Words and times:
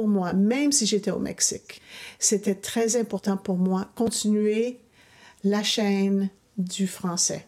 pour 0.00 0.08
moi, 0.08 0.32
même 0.32 0.72
si 0.72 0.86
j'étais 0.86 1.10
au 1.10 1.18
Mexique, 1.18 1.82
c'était 2.18 2.54
très 2.54 2.96
important 2.96 3.36
pour 3.36 3.58
moi 3.58 3.90
continuer 3.96 4.80
la 5.44 5.62
chaîne 5.62 6.30
du 6.56 6.86
français. 6.86 7.46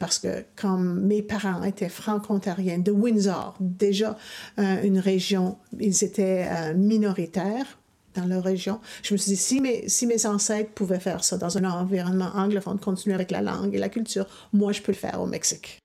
Parce 0.00 0.18
que 0.18 0.44
comme 0.56 1.02
mes 1.02 1.22
parents 1.22 1.62
étaient 1.62 1.88
franco-ontariens 1.88 2.80
de 2.80 2.90
Windsor, 2.90 3.54
déjà 3.60 4.18
euh, 4.58 4.82
une 4.82 4.98
région, 4.98 5.56
ils 5.78 6.02
étaient 6.02 6.48
euh, 6.50 6.74
minoritaires 6.74 7.78
dans 8.16 8.26
leur 8.26 8.42
région. 8.42 8.80
Je 9.04 9.14
me 9.14 9.18
suis 9.18 9.30
dit, 9.30 9.36
si 9.36 9.60
mes, 9.60 9.88
si 9.88 10.08
mes 10.08 10.26
ancêtres 10.26 10.72
pouvaient 10.72 10.98
faire 10.98 11.22
ça 11.22 11.38
dans 11.38 11.56
un 11.58 11.64
environnement 11.64 12.32
anglophone, 12.34 12.80
continuer 12.80 13.14
avec 13.14 13.30
la 13.30 13.40
langue 13.40 13.72
et 13.72 13.78
la 13.78 13.88
culture, 13.88 14.26
moi, 14.52 14.72
je 14.72 14.82
peux 14.82 14.90
le 14.90 14.98
faire 14.98 15.20
au 15.20 15.26
Mexique. 15.26 15.78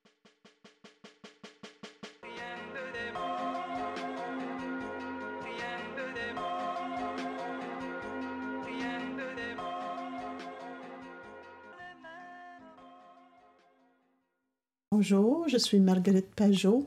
Bonjour, 15.00 15.48
je 15.48 15.56
suis 15.56 15.80
Marguerite 15.80 16.28
Pajot. 16.36 16.86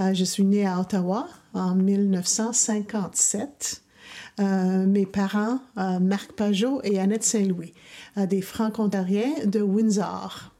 Euh, 0.00 0.12
je 0.12 0.24
suis 0.24 0.42
née 0.42 0.66
à 0.66 0.80
Ottawa 0.80 1.28
en 1.54 1.76
1957. 1.76 3.82
Euh, 4.40 4.84
mes 4.84 5.06
parents, 5.06 5.60
euh, 5.78 6.00
Marc 6.00 6.32
Pajot 6.32 6.80
et 6.82 6.98
Annette 6.98 7.22
Saint-Louis, 7.22 7.72
des 8.16 8.42
franco-ontariens 8.42 9.44
de 9.44 9.60
Windsor. 9.60 10.56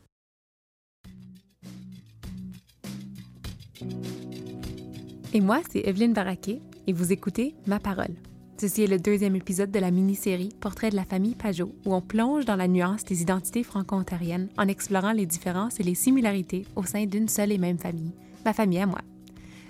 Et 5.34 5.40
moi, 5.40 5.62
c'est 5.68 5.80
Evelyne 5.80 6.12
Baraquet 6.12 6.60
et 6.86 6.92
vous 6.92 7.10
écoutez 7.10 7.56
Ma 7.66 7.80
Parole. 7.80 8.14
Ceci 8.58 8.84
est 8.84 8.86
le 8.86 8.98
deuxième 8.98 9.36
épisode 9.36 9.70
de 9.70 9.78
la 9.78 9.90
mini-série 9.90 10.48
Portrait 10.60 10.88
de 10.88 10.96
la 10.96 11.04
famille 11.04 11.34
Pajot, 11.34 11.74
où 11.84 11.94
on 11.94 12.00
plonge 12.00 12.46
dans 12.46 12.56
la 12.56 12.68
nuance 12.68 13.04
des 13.04 13.20
identités 13.20 13.62
franco-ontariennes 13.62 14.48
en 14.56 14.66
explorant 14.66 15.12
les 15.12 15.26
différences 15.26 15.78
et 15.78 15.82
les 15.82 15.94
similarités 15.94 16.64
au 16.74 16.82
sein 16.82 17.04
d'une 17.04 17.28
seule 17.28 17.52
et 17.52 17.58
même 17.58 17.78
famille, 17.78 18.14
ma 18.46 18.54
famille 18.54 18.78
à 18.78 18.86
moi. 18.86 19.02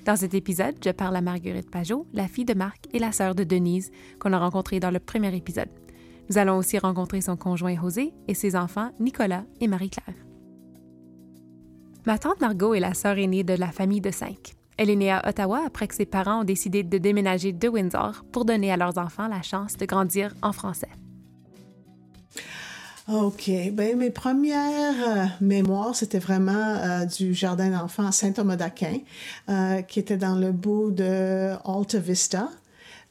Dans 0.05 0.15
cet 0.15 0.35
épisode, 0.35 0.77
je 0.85 0.91
parle 0.91 1.17
à 1.17 1.21
Marguerite 1.21 1.69
Pajot, 1.69 2.07
la 2.13 2.29
fille 2.29 2.45
de 2.45 2.55
Marc 2.55 2.87
et 2.93 3.01
la 3.01 3.11
sœur 3.11 3.35
de 3.35 3.43
Denise, 3.43 3.91
qu'on 4.21 4.33
a 4.33 4.39
rencontrée 4.39 4.79
dans 4.79 4.93
le 4.93 5.01
premier 5.01 5.35
épisode. 5.35 5.69
Nous 6.31 6.39
allons 6.39 6.57
aussi 6.57 6.79
rencontrer 6.79 7.21
son 7.21 7.37
conjoint 7.37 7.75
José 7.75 8.13
et 8.29 8.35
ses 8.35 8.55
enfants 8.55 8.93
Nicolas 9.01 9.45
et 9.61 9.67
Marie-Claire. 9.67 10.15
Ma 12.07 12.19
tante 12.19 12.41
Margot 12.41 12.75
est 12.75 12.81
la 12.81 12.95
sœur 12.95 13.19
aînée 13.19 13.43
de 13.43 13.55
la 13.55 13.73
famille 13.73 14.01
de 14.01 14.13
cinq. 14.13 14.55
Elle 14.79 14.91
est 14.91 14.97
née 14.97 15.11
à 15.11 15.27
Ottawa 15.27 15.63
après 15.67 15.89
que 15.89 15.95
ses 15.95 16.07
parents 16.07 16.41
ont 16.41 16.45
décidé 16.45 16.83
de 16.83 16.99
déménager 16.99 17.53
de 17.53 17.69
Windsor 17.69 18.25
pour 18.31 18.45
donner 18.45 18.71
à 18.71 18.77
leurs 18.77 18.99
enfants 18.99 19.29
la 19.29 19.43
chance 19.43 19.77
de 19.77 19.87
grandir 19.87 20.35
en 20.43 20.53
français. 20.53 20.91
OK. 23.09 23.51
Ben, 23.73 23.97
mes 23.97 24.11
premières 24.11 25.09
euh, 25.09 25.27
mémoires, 25.41 25.95
c'était 25.95 26.19
vraiment 26.19 26.53
euh, 26.53 27.05
du 27.05 27.35
jardin 27.35 27.71
d'enfants 27.71 28.11
Saint-Thomas 28.11 28.57
d'Aquin, 28.57 28.99
euh, 29.49 29.83
qui 29.83 30.01
était 30.01 30.17
dans 30.17 30.35
le 30.35 30.51
bout 30.51 30.91
de 30.91 31.53
Alta 31.65 31.99
Vista. 31.99 32.49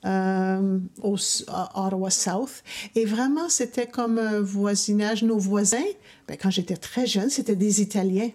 au 0.04 1.16
Ottawa 1.16 2.10
South. 2.10 2.62
Et 2.96 3.06
vraiment, 3.06 3.48
c'était 3.48 3.88
comme 3.88 4.20
un 4.20 4.42
voisinage. 4.42 5.24
Nos 5.24 5.40
voisins, 5.40 5.78
ben, 6.28 6.36
quand 6.40 6.50
j'étais 6.50 6.78
très 6.78 7.08
jeune, 7.08 7.30
c'était 7.30 7.56
des 7.56 7.82
Italiens 7.82 8.32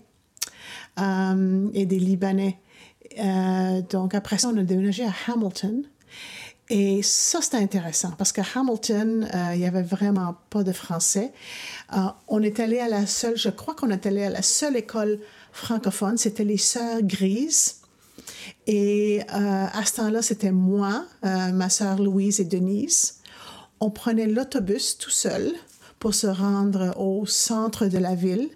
et 0.99 1.87
des 1.87 1.99
Libanais. 1.99 2.59
Euh, 3.19 3.83
donc 3.83 4.15
après 4.15 4.39
ça, 4.39 4.49
on 4.49 4.57
a 4.57 4.63
déménagé 4.63 5.05
à 5.05 5.13
Hamilton. 5.27 5.85
Et 6.73 7.03
ça, 7.03 7.41
c'était 7.43 7.57
intéressant 7.57 8.13
parce 8.17 8.31
qu'à 8.31 8.45
Hamilton, 8.55 9.29
euh, 9.35 9.55
il 9.55 9.61
n'y 9.61 9.67
avait 9.67 9.83
vraiment 9.83 10.37
pas 10.51 10.63
de 10.63 10.73
français. 10.73 11.33
Euh, 11.97 11.99
on 12.29 12.43
est 12.43 12.61
allé 12.61 12.79
à 12.79 12.89
la 12.89 13.07
seule, 13.07 13.37
je 13.37 13.49
crois 13.49 13.75
qu'on 13.75 13.91
est 13.91 14.07
allé 14.07 14.23
à 14.23 14.31
la 14.31 14.43
seule 14.43 14.77
école 14.77 15.19
francophone, 15.53 16.17
c'était 16.17 16.45
les 16.45 16.59
Sœurs 16.59 17.03
Grises. 17.03 17.77
Et 18.69 19.23
à 19.29 19.85
ce 19.85 19.95
temps-là, 19.97 20.23
c'était 20.23 20.53
moi, 20.53 21.05
ma 21.23 21.69
sœur 21.69 21.99
Louise 21.99 22.39
et 22.39 22.45
Denise. 22.45 23.19
On 23.81 23.91
prenait 23.91 24.27
l'autobus 24.27 24.97
tout 24.97 25.11
seul 25.11 25.53
pour 25.99 26.15
se 26.15 26.29
rendre 26.29 26.95
au 26.97 27.27
centre 27.27 27.87
de 27.87 27.99
la 27.99 28.15
ville, 28.15 28.49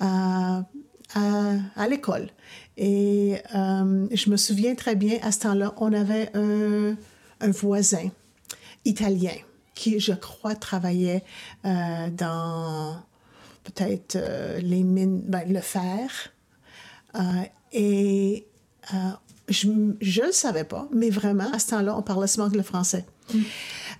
à, 0.00 0.64
l'école. 1.88 2.30
Et 2.76 3.36
je 4.10 4.30
me 4.30 4.36
souviens 4.36 4.74
très 4.74 4.96
bien, 4.96 5.18
à 5.22 5.32
ce 5.32 5.40
temps-là, 5.40 5.74
on 5.78 5.92
avait 5.92 6.30
un, 6.34 6.96
voisin 7.40 8.10
italien 8.84 9.34
qui, 9.74 10.00
je 10.00 10.12
crois, 10.12 10.54
travaillait 10.54 11.24
euh, 11.64 12.10
dans 12.10 12.96
peut-être 13.64 14.16
euh, 14.16 14.60
les 14.60 14.82
mines, 14.82 15.22
ben, 15.26 15.50
le 15.50 15.60
fer. 15.60 16.32
et 17.72 18.46
je 19.48 19.68
ne 19.68 19.92
le 20.00 20.32
savais 20.32 20.64
pas, 20.64 20.88
mais 20.92 21.10
vraiment, 21.10 21.50
à 21.52 21.58
ce 21.58 21.70
temps-là, 21.70 21.96
on 21.96 22.02
parlait 22.02 22.26
seulement 22.26 22.54
le 22.54 22.62
français. 22.62 23.04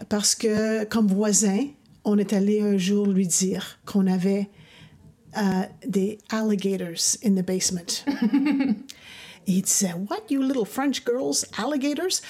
Parce 0.08 0.34
que, 0.34 0.84
comme 0.84 1.06
voisin, 1.06 1.66
on 2.04 2.18
est 2.18 2.32
allé 2.32 2.60
un 2.60 2.76
jour 2.76 3.06
lui 3.06 3.26
dire 3.26 3.78
qu'on 3.84 4.06
avait 4.06 4.48
des 5.86 6.18
alligators 6.30 7.16
in 7.24 7.34
the 7.34 7.44
basement. 7.44 8.04
Il 9.50 9.62
disait, 9.62 9.94
What, 10.08 10.30
you 10.30 10.40
little 10.42 10.64
French 10.64 11.02
girls, 11.04 11.44
alligators? 11.58 12.22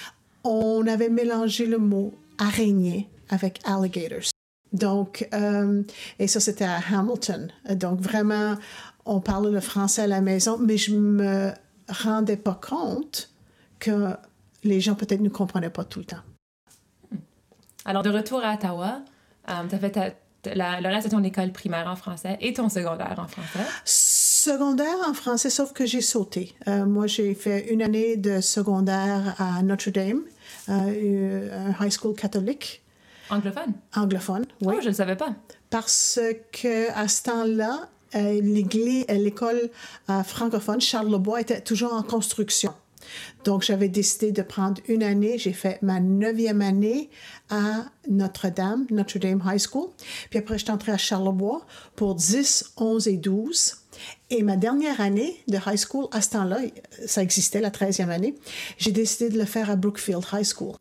On 0.42 0.86
avait 0.86 1.10
mélangé 1.10 1.66
le 1.66 1.76
mot 1.76 2.14
araignée 2.38 3.10
avec 3.28 3.60
alligators. 3.64 4.31
Donc, 4.72 5.28
euh, 5.34 5.82
et 6.19 6.26
ça, 6.26 6.41
c'était 6.41 6.64
à 6.64 6.78
Hamilton. 6.78 7.53
Donc, 7.72 8.00
vraiment, 8.00 8.56
on 9.04 9.20
parlait 9.20 9.50
le 9.50 9.60
français 9.60 10.03
à 10.03 10.06
la 10.06 10.22
maison, 10.22 10.56
mais 10.58 10.78
je 10.78 10.94
me 10.94 11.53
rendais 11.88 12.38
pas 12.38 12.58
compte 12.58 13.31
que 13.78 14.14
les 14.64 14.81
gens 14.81 14.94
peut-être 14.94 15.20
ne 15.20 15.28
comprenaient 15.28 15.69
pas 15.69 15.84
tout 15.84 15.98
le 15.98 16.06
temps. 16.06 16.25
Alors, 17.84 18.02
de 18.02 18.08
retour 18.08 18.42
à 18.42 18.54
Ottawa, 18.54 19.02
euh, 19.50 19.52
tu 19.69 19.75
as 19.75 19.78
fait 19.78 19.91
ta, 19.91 20.10
le 20.47 20.88
reste 20.88 21.08
de 21.08 21.10
ton 21.10 21.22
école 21.22 21.52
primaire 21.52 21.87
en 21.87 21.97
français 21.97 22.38
et 22.41 22.54
ton 22.54 22.70
secondaire 22.70 23.16
en 23.19 23.28
français? 23.28 23.66
Secondaire 24.43 24.97
en 25.06 25.12
français, 25.12 25.51
sauf 25.51 25.75
que 25.75 25.84
j'ai 25.84 26.01
sauté. 26.01 26.55
Euh, 26.67 26.87
moi, 26.87 27.06
j'ai 27.06 27.34
fait 27.34 27.71
une 27.71 27.83
année 27.83 28.17
de 28.17 28.41
secondaire 28.41 29.34
à 29.39 29.62
Notre-Dame, 29.62 30.23
euh, 30.71 31.69
un 31.69 31.84
high 31.84 31.93
school 31.93 32.15
catholique. 32.15 32.83
Anglophone? 33.29 33.75
Anglophone, 33.95 34.47
oui. 34.62 34.77
Oh, 34.79 34.81
je 34.83 34.89
ne 34.89 34.95
savais 34.95 35.17
pas. 35.17 35.34
Parce 35.69 36.19
que 36.53 36.91
à 36.93 37.06
ce 37.06 37.25
temps-là, 37.25 37.91
euh, 38.15 38.41
l'école 38.41 39.69
francophone, 40.25 40.81
Charles 40.81 41.11
Lebois, 41.11 41.43
était 41.43 41.61
toujours 41.61 41.93
en 41.93 42.03
construction. 42.03 42.73
Donc, 43.45 43.62
j'avais 43.62 43.91
décidé 43.91 44.33
de 44.33 44.41
prendre 44.41 44.81
une 44.89 45.03
année. 45.03 45.37
J'ai 45.37 45.53
fait 45.53 45.83
ma 45.83 46.00
neuvième 46.00 46.62
année 46.62 47.11
à 47.50 47.84
Notre-Dame, 48.09 48.87
Notre-Dame 48.91 49.43
High 49.45 49.61
School. 49.61 49.91
Puis 50.31 50.39
après, 50.39 50.56
je 50.56 50.65
suis 50.65 50.73
entrée 50.73 50.93
à 50.93 50.99
Charlebois 50.99 51.67
pour 51.95 52.15
10, 52.15 52.73
11 52.79 53.06
et 53.06 53.19
12. 53.19 53.80
Et 54.31 54.43
ma 54.43 54.56
dernière 54.56 55.00
année 55.00 55.37
de 55.49 55.56
high 55.56 55.77
school, 55.77 56.06
à 56.12 56.21
ce 56.21 56.31
temps-là, 56.31 56.59
ça 57.06 57.22
existait, 57.22 57.61
la 57.61 57.71
13e 57.71 58.09
année, 58.09 58.34
j'ai 58.78 58.93
décidé 58.93 59.31
de 59.31 59.38
le 59.38 59.44
faire 59.44 59.71
à 59.71 59.77
Brookfield 59.77 60.25
High 60.33 60.44
School. 60.44 60.75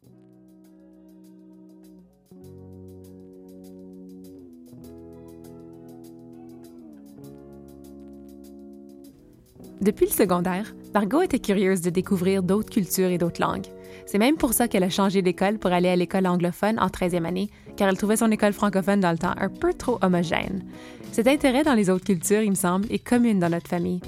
Depuis 9.81 10.07
le 10.07 10.11
secondaire, 10.11 10.75
Margot 10.93 11.21
était 11.21 11.39
curieuse 11.39 11.79
de 11.79 11.89
découvrir 11.89 12.43
d'autres 12.43 12.69
cultures 12.69 13.09
et 13.09 13.17
d'autres 13.17 13.41
langues. 13.41 13.67
C'est 14.11 14.17
même 14.17 14.37
pour 14.37 14.53
ça 14.53 14.67
qu'elle 14.67 14.83
a 14.83 14.89
changé 14.89 15.21
d'école 15.21 15.59
pour 15.59 15.71
aller 15.71 15.87
à 15.87 15.95
l'école 15.95 16.25
anglophone 16.25 16.79
en 16.79 16.87
13e 16.87 17.25
année, 17.25 17.51
car 17.77 17.87
elle 17.87 17.95
trouvait 17.95 18.17
son 18.17 18.31
école 18.31 18.53
francophone 18.53 18.99
dans 18.99 19.11
le 19.11 19.19
temps 19.19 19.35
un 19.37 19.49
peu 19.49 19.71
trop 19.71 19.99
homogène. 20.01 20.63
Cet 21.11 21.27
intérêt 21.27 21.63
dans 21.63 21.75
les 21.75 21.91
autres 21.91 22.05
cultures, 22.05 22.41
il 22.41 22.49
me 22.49 22.55
semble, 22.55 22.91
est 22.91 22.97
commune 22.97 23.37
dans 23.37 23.51
notre 23.51 23.67
famille. 23.67 24.01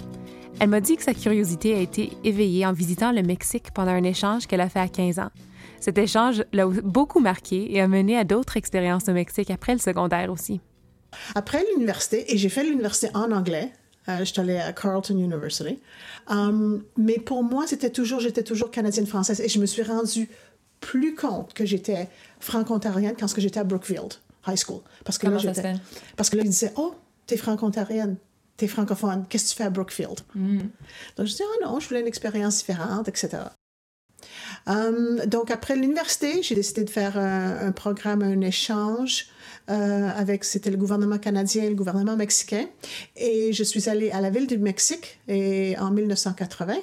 Elle 0.60 0.70
m'a 0.70 0.82
dit 0.82 0.96
que 0.96 1.04
sa 1.04 1.14
curiosité 1.14 1.76
a 1.76 1.80
été 1.82 2.10
éveillée 2.24 2.66
en 2.66 2.74
visitant 2.74 3.12
le 3.12 3.22
Mexique 3.22 3.70
pendant 3.76 3.92
un 3.92 4.02
échange 4.02 4.48
qu'elle 4.48 4.62
a 4.62 4.70
fait 4.70 4.80
à 4.80 4.88
15 4.88 5.20
ans. 5.20 5.30
Cet 5.80 6.00
échange 6.00 6.44
l'a 6.52 6.66
beaucoup 6.66 7.20
marqué 7.20 7.72
et 7.72 7.80
a 7.80 7.88
mené 7.88 8.18
à 8.18 8.24
d'autres 8.24 8.58
expériences 8.58 9.08
au 9.08 9.14
Mexique 9.14 9.52
après 9.52 9.74
le 9.74 9.80
secondaire 9.80 10.32
aussi. 10.32 10.62
Après 11.36 11.64
l'université, 11.76 12.34
et 12.34 12.40
j'ai 12.40 12.50
fait 12.50 12.64
l'université 12.64 13.10
en 13.14 13.32
anglais, 13.32 13.72
euh, 14.16 14.20
je 14.20 14.26
suis 14.26 14.40
allée 14.40 14.58
à 14.58 14.74
Carleton 14.74 15.18
University. 15.18 15.80
Um, 16.28 16.84
mais 16.98 17.20
pour 17.20 17.44
moi, 17.44 17.66
c'était 17.68 17.90
toujours, 17.90 18.20
j'étais 18.20 18.44
toujours 18.44 18.72
canadienne-française 18.72 19.42
et 19.42 19.50
je 19.50 19.60
me 19.60 19.66
suis 19.66 19.84
rendue 19.84 20.30
plus 20.80 21.16
compte 21.16 21.54
que 21.54 21.66
j'étais 21.66 22.10
franco-ontarienne 22.40 23.16
quand 23.20 23.28
j'étais 23.38 23.60
à 23.60 23.64
Brookfield 23.64 24.16
High 24.48 24.58
School. 24.58 24.82
Parce 25.06 25.18
que 25.18 25.28
Comment 25.28 25.42
là, 25.42 25.54
Parce 26.18 26.30
que 26.30 26.38
là, 26.38 26.44
ils 26.44 26.50
disaient, 26.50 26.74
oh, 26.76 26.96
t'es 27.28 27.38
franco-ontarienne, 27.38 28.18
t'es 28.58 28.68
francophone, 28.68 29.26
qu'est-ce 29.30 29.46
que 29.46 29.50
tu 29.52 29.56
fais 29.56 29.64
à 29.64 29.70
Brookfield? 29.70 30.20
Mm. 30.36 30.60
Donc, 31.18 31.28
je 31.28 31.36
dis, 31.36 31.44
oh 31.44 31.66
non, 31.66 31.80
je 31.80 31.88
voulais 31.88 32.02
une 32.02 32.08
expérience 32.08 32.58
différente, 32.58 33.08
etc. 33.08 33.44
Euh, 34.68 35.26
donc, 35.26 35.52
après 35.52 35.76
l'université, 35.76 36.44
j'ai 36.44 36.56
décidé 36.56 36.84
de 36.84 36.90
faire 36.90 37.18
un, 37.18 37.68
un, 37.68 37.72
programme, 37.72 38.22
un 38.22 38.42
échange 38.42 39.28
euh, 39.72 40.10
avec, 40.16 40.44
c'était 40.44 40.70
le 40.70 40.78
gouvernement 40.78 41.18
canadien 41.18 41.64
et 41.64 41.70
le 41.70 41.76
gouvernement 41.76 42.18
mexicain. 42.18 42.66
Et 43.16 43.54
je 43.54 43.64
suis 43.64 43.90
allée 43.90 44.12
à 44.12 44.20
la 44.20 44.30
ville 44.30 44.48
du 44.48 44.58
Mexique 44.58 45.20
et, 45.28 45.76
en 45.80 45.92
1980. 45.92 46.76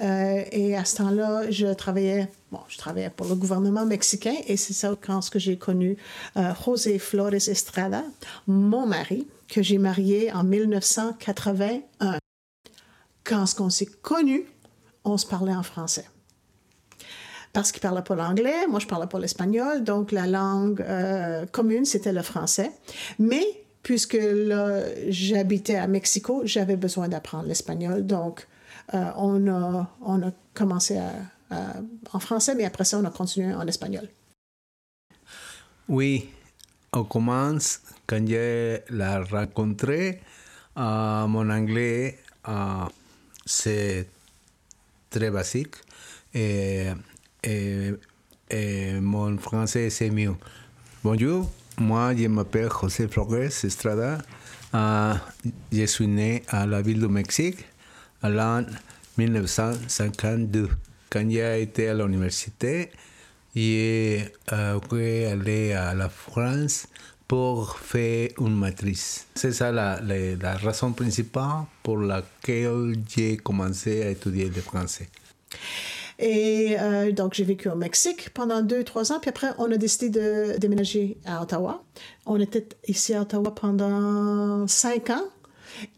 Euh, 0.00 0.42
et 0.50 0.76
à 0.76 0.84
ce 0.84 0.96
temps-là, 0.96 1.50
je 1.50 1.66
travaillais, 1.68 2.28
bon, 2.52 2.60
je 2.68 2.78
travaillais 2.78 3.10
pour 3.10 3.26
le 3.26 3.34
gouvernement 3.34 3.86
mexicain 3.86 4.34
et 4.46 4.56
c'est 4.56 4.74
ça 4.74 4.94
quand 5.00 5.22
ce 5.22 5.30
que 5.30 5.38
j'ai 5.38 5.56
connu 5.56 5.96
euh, 6.36 6.52
José 6.64 6.98
Flores 6.98 7.34
Estrada, 7.34 8.02
mon 8.46 8.86
mari, 8.86 9.26
que 9.48 9.62
j'ai 9.62 9.78
marié 9.78 10.32
en 10.32 10.44
1981. 10.44 12.18
Quand 13.24 13.46
ce 13.46 13.54
qu'on 13.54 13.70
s'est 13.70 13.86
connu, 13.86 14.44
on 15.04 15.16
se 15.16 15.26
parlait 15.26 15.54
en 15.54 15.62
français 15.62 16.06
parce 17.56 17.72
qu'il 17.72 17.80
parlait 17.80 18.02
pas 18.02 18.14
l'anglais, 18.14 18.66
moi 18.68 18.80
je 18.80 18.86
parlais 18.86 19.06
pas 19.06 19.18
l'espagnol, 19.18 19.82
donc 19.82 20.12
la 20.12 20.26
langue 20.26 20.82
euh, 20.82 21.46
commune 21.46 21.86
c'était 21.86 22.12
le 22.12 22.20
français. 22.20 22.70
Mais 23.18 23.46
puisque 23.82 24.18
j'habitais 25.08 25.76
à 25.76 25.86
Mexico, 25.86 26.42
j'avais 26.44 26.76
besoin 26.76 27.08
d'apprendre 27.08 27.48
l'espagnol, 27.48 28.04
donc 28.06 28.46
euh, 28.92 29.10
on, 29.16 29.48
a, 29.48 30.32
commencé 30.52 31.00
en 31.50 32.20
français, 32.20 32.54
mais 32.54 32.66
après 32.66 32.84
ça 32.84 32.98
on 32.98 33.04
a 33.06 33.10
continué 33.10 33.54
en 33.54 33.66
espagnol. 33.66 34.06
Oui, 35.88 36.28
on 36.92 37.04
commence 37.04 37.80
quand 38.06 38.28
je 38.28 38.80
la 38.90 39.24
rencontré, 39.24 40.20
euh, 40.76 41.26
mon 41.26 41.48
anglais 41.48 42.18
c'est 43.46 44.06
très 45.08 45.30
basique. 45.30 45.76
Et 46.34 46.88
et, 47.46 47.92
et 48.50 48.92
mon 49.00 49.38
français 49.38 49.88
c'est 49.90 50.10
mieux. 50.10 50.34
Bonjour, 51.02 51.50
moi 51.78 52.14
je 52.14 52.26
m'appelle 52.26 52.68
José 52.68 53.08
Flores 53.08 53.64
Estrada. 53.64 54.18
Uh, 54.74 55.14
je 55.72 55.86
suis 55.86 56.08
né 56.08 56.42
à 56.48 56.66
la 56.66 56.82
ville 56.82 57.00
du 57.00 57.08
Mexique 57.08 57.64
en 58.22 58.28
l'an 58.28 58.66
1952. 59.16 60.68
Quand 61.08 61.30
j'ai 61.30 61.62
été 61.62 61.88
à 61.88 61.94
l'université, 61.94 62.90
j'ai 63.54 64.28
euh, 64.52 64.78
allé 65.32 65.72
à 65.72 65.94
la 65.94 66.08
France 66.08 66.88
pour 67.26 67.78
faire 67.78 68.30
une 68.38 68.56
matrice. 68.56 69.26
C'est 69.34 69.52
ça 69.52 69.72
la, 69.72 69.96
raison 70.56 70.92
principale 70.92 71.64
pour 71.82 71.98
laquelle 71.98 72.96
j'ai 73.08 73.36
commencé 73.38 74.02
à 74.02 74.10
étudier 74.10 74.50
le 74.54 74.60
français. 74.60 75.08
Et 76.18 76.76
euh, 76.80 77.12
donc, 77.12 77.34
j'ai 77.34 77.44
vécu 77.44 77.68
au 77.68 77.74
Mexique 77.74 78.30
pendant 78.30 78.62
deux, 78.62 78.84
trois 78.84 79.12
ans. 79.12 79.20
Puis 79.20 79.28
après, 79.28 79.48
on 79.58 79.70
a 79.70 79.76
décidé 79.76 80.08
de 80.08 80.56
déménager 80.58 81.18
à 81.26 81.42
Ottawa. 81.42 81.84
On 82.24 82.40
était 82.40 82.66
ici 82.88 83.12
à 83.14 83.20
Ottawa 83.22 83.54
pendant 83.54 84.66
cinq 84.66 85.10
ans. 85.10 85.24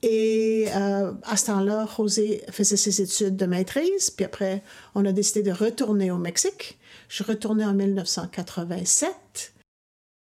Et 0.02 0.66
euh, 0.74 1.12
à 1.22 1.36
ce 1.36 1.46
temps-là, 1.46 1.86
José 1.96 2.42
faisait 2.50 2.76
ses 2.76 3.00
études 3.00 3.36
de 3.36 3.46
maîtrise. 3.46 4.10
Puis 4.10 4.24
après, 4.24 4.64
on 4.94 5.04
a 5.04 5.12
décidé 5.12 5.42
de 5.42 5.52
retourner 5.52 6.10
au 6.10 6.18
Mexique. 6.18 6.80
Je 7.08 7.22
retournée 7.22 7.64
en 7.64 7.74
1987. 7.74 9.54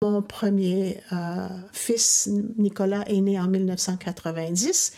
Mon 0.03 0.21
premier 0.21 1.01
euh, 1.13 1.49
fils, 1.73 2.29
Nicolas, 2.59 3.05
est 3.09 3.23
né 3.23 3.41
en 3.41 3.49
1990 3.49 4.93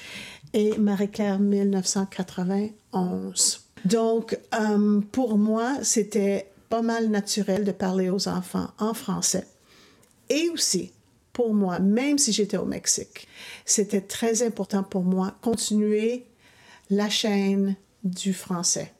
et 0.54 0.76
Marie-Claire 0.76 1.38
1991. 1.38 3.67
Donc, 3.84 4.38
euh, 4.54 5.00
pour 5.12 5.38
moi, 5.38 5.76
c'était 5.82 6.50
pas 6.68 6.82
mal 6.82 7.08
naturel 7.08 7.64
de 7.64 7.72
parler 7.72 8.10
aux 8.10 8.28
enfants 8.28 8.68
en 8.78 8.94
français. 8.94 9.46
Et 10.28 10.48
aussi, 10.50 10.92
pour 11.32 11.54
moi, 11.54 11.78
même 11.78 12.18
si 12.18 12.32
j'étais 12.32 12.56
au 12.56 12.64
Mexique, 12.64 13.28
c'était 13.64 14.00
très 14.00 14.42
important 14.42 14.82
pour 14.82 15.04
moi 15.04 15.34
continuer 15.40 16.26
la 16.90 17.08
chaîne 17.08 17.76
du 18.04 18.32
français. 18.32 18.92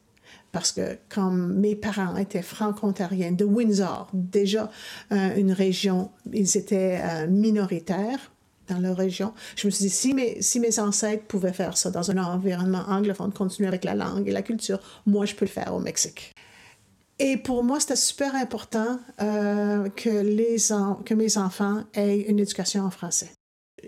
Parce 0.51 0.71
que 0.71 0.97
comme 1.09 1.53
mes 1.59 1.75
parents 1.75 2.15
étaient 2.17 2.41
franco-ontariens 2.41 3.33
de 3.33 3.45
Windsor, 3.45 4.09
déjà 4.13 4.71
euh, 5.11 5.35
une 5.35 5.51
région, 5.51 6.09
ils 6.33 6.57
étaient 6.57 6.99
euh, 7.03 7.27
minoritaires, 7.27 8.31
dans 8.69 8.79
leur 8.79 8.97
région. 8.97 9.33
Je 9.55 9.67
me 9.67 9.71
suis 9.71 9.85
dit, 9.85 9.89
si 9.89 10.13
mes, 10.13 10.41
si 10.41 10.59
mes 10.59 10.79
ancêtres 10.79 11.25
pouvaient 11.25 11.53
faire 11.53 11.77
ça 11.77 11.91
dans 11.91 12.11
un 12.11 12.17
environnement 12.17 12.83
anglophone, 12.87 13.31
continuer 13.31 13.67
avec 13.67 13.83
la 13.83 13.95
langue 13.95 14.27
et 14.27 14.31
la 14.31 14.41
culture, 14.41 14.79
moi, 15.05 15.25
je 15.25 15.35
peux 15.35 15.45
le 15.45 15.51
faire 15.51 15.73
au 15.73 15.79
Mexique. 15.79 16.33
Et 17.19 17.35
pour 17.35 17.63
moi, 17.63 17.79
c'était 17.79 17.97
super 17.97 18.33
important 18.35 18.97
euh, 19.21 19.89
que, 19.89 20.09
les 20.09 20.55
que 21.05 21.13
mes 21.13 21.37
enfants 21.37 21.83
aient 21.93 22.21
une 22.21 22.39
éducation 22.39 22.83
en 22.83 22.89
français. 22.89 23.31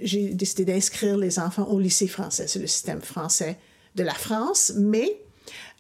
J'ai 0.02 0.34
décidé 0.34 0.66
d'inscrire 0.66 1.18
les 1.18 1.40
enfants 1.40 1.64
au 1.64 1.80
lycée 1.80 2.08
français. 2.08 2.48
C'est 2.48 2.60
le 2.60 2.68
système 2.68 3.02
français 3.02 3.58
de 3.96 4.04
la 4.04 4.14
France, 4.14 4.74
mais 4.78 5.22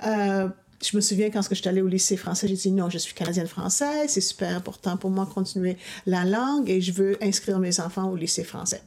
euh, 0.05 0.47
je 0.81 0.95
me 0.95 1.01
souviens 1.01 1.29
quand 1.29 1.41
je 1.41 1.53
suis 1.53 1.67
allée 1.67 1.81
au 1.81 1.87
lycée 1.87 2.17
français, 2.17 2.47
j'ai 2.47 2.55
dit 2.55 2.71
non, 2.71 2.89
je 2.89 2.97
suis 2.97 3.13
canadienne 3.13 3.47
française, 3.47 4.09
c'est 4.09 4.21
super 4.21 4.55
important 4.55 4.97
pour 4.97 5.09
moi 5.09 5.25
de 5.25 5.29
continuer 5.29 5.77
la 6.05 6.25
langue 6.25 6.69
et 6.69 6.81
je 6.81 6.91
veux 6.91 7.17
inscrire 7.23 7.59
mes 7.59 7.79
enfants 7.79 8.09
au 8.09 8.15
lycée 8.15 8.43
français. 8.43 8.81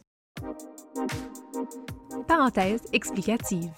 Parenthèse 2.27 2.83
explicative. 2.93 3.71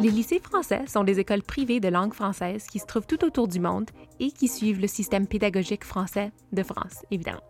Les 0.00 0.10
lycées 0.10 0.38
français 0.38 0.84
sont 0.86 1.02
des 1.02 1.18
écoles 1.18 1.42
privées 1.42 1.80
de 1.80 1.88
langue 1.88 2.14
française 2.14 2.66
qui 2.66 2.78
se 2.78 2.86
trouvent 2.86 3.06
tout 3.06 3.24
autour 3.24 3.48
du 3.48 3.58
monde 3.58 3.90
et 4.20 4.30
qui 4.30 4.46
suivent 4.46 4.80
le 4.80 4.86
système 4.86 5.26
pédagogique 5.26 5.84
français 5.84 6.30
de 6.52 6.62
France, 6.62 7.04
évidemment. 7.10 7.42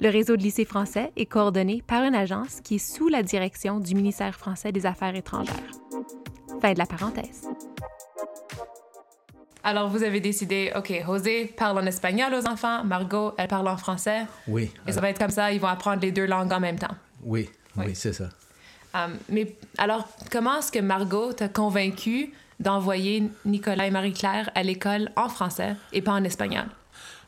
Le 0.00 0.10
réseau 0.10 0.36
de 0.36 0.42
lycées 0.42 0.64
français 0.64 1.12
est 1.16 1.26
coordonné 1.26 1.82
par 1.86 2.04
une 2.04 2.14
agence 2.14 2.60
qui 2.60 2.76
est 2.76 2.78
sous 2.78 3.08
la 3.08 3.22
direction 3.22 3.80
du 3.80 3.94
ministère 3.94 4.34
français 4.34 4.72
des 4.72 4.86
Affaires 4.86 5.16
étrangères. 5.16 5.54
Fin 6.60 6.72
de 6.72 6.78
la 6.78 6.86
parenthèse. 6.86 7.48
Alors, 9.66 9.88
vous 9.88 10.04
avez 10.04 10.20
décidé, 10.20 10.70
OK, 10.76 10.92
José 11.04 11.52
parle 11.56 11.78
en 11.78 11.86
espagnol 11.86 12.32
aux 12.32 12.46
enfants, 12.46 12.84
Margot, 12.84 13.34
elle 13.36 13.48
parle 13.48 13.66
en 13.66 13.76
français. 13.76 14.26
Oui. 14.46 14.70
Et 14.86 14.92
ça 14.92 15.00
va 15.00 15.10
être 15.10 15.18
comme 15.18 15.32
ça, 15.32 15.50
ils 15.50 15.58
vont 15.58 15.66
apprendre 15.66 16.02
les 16.02 16.12
deux 16.12 16.24
langues 16.24 16.52
en 16.52 16.60
même 16.60 16.78
temps. 16.78 16.94
Oui, 17.24 17.50
oui, 17.74 17.86
oui 17.88 17.94
c'est 17.96 18.12
ça. 18.12 18.28
Um, 18.94 19.16
mais 19.28 19.56
alors, 19.76 20.06
comment 20.30 20.58
est-ce 20.58 20.70
que 20.70 20.78
Margot 20.78 21.32
t'a 21.32 21.48
convaincu 21.48 22.32
d'envoyer 22.60 23.24
Nicolas 23.44 23.88
et 23.88 23.90
Marie-Claire 23.90 24.50
à 24.54 24.62
l'école 24.62 25.10
en 25.16 25.28
français 25.28 25.74
et 25.92 26.00
pas 26.00 26.12
en 26.12 26.22
espagnol? 26.22 26.66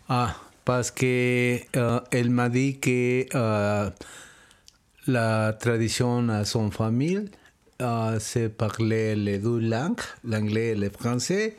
Ah, 0.08 0.37
parce 0.64 0.92
que 0.92 1.57
uh, 1.57 2.00
elle 2.12 2.30
m'a 2.30 2.49
dit 2.49 2.78
que 2.78 3.25
uh, 3.35 3.90
la 5.09 5.52
tradition 5.54 6.28
à 6.28 6.45
son 6.45 6.71
famille, 6.71 7.28
uh, 7.83 8.21
c'est 8.21 8.49
parler 8.49 9.16
les 9.16 9.38
deux 9.38 9.59
langues, 9.59 10.02
l'anglais 10.23 10.68
et 10.68 10.75
le 10.76 10.88
français. 10.88 11.57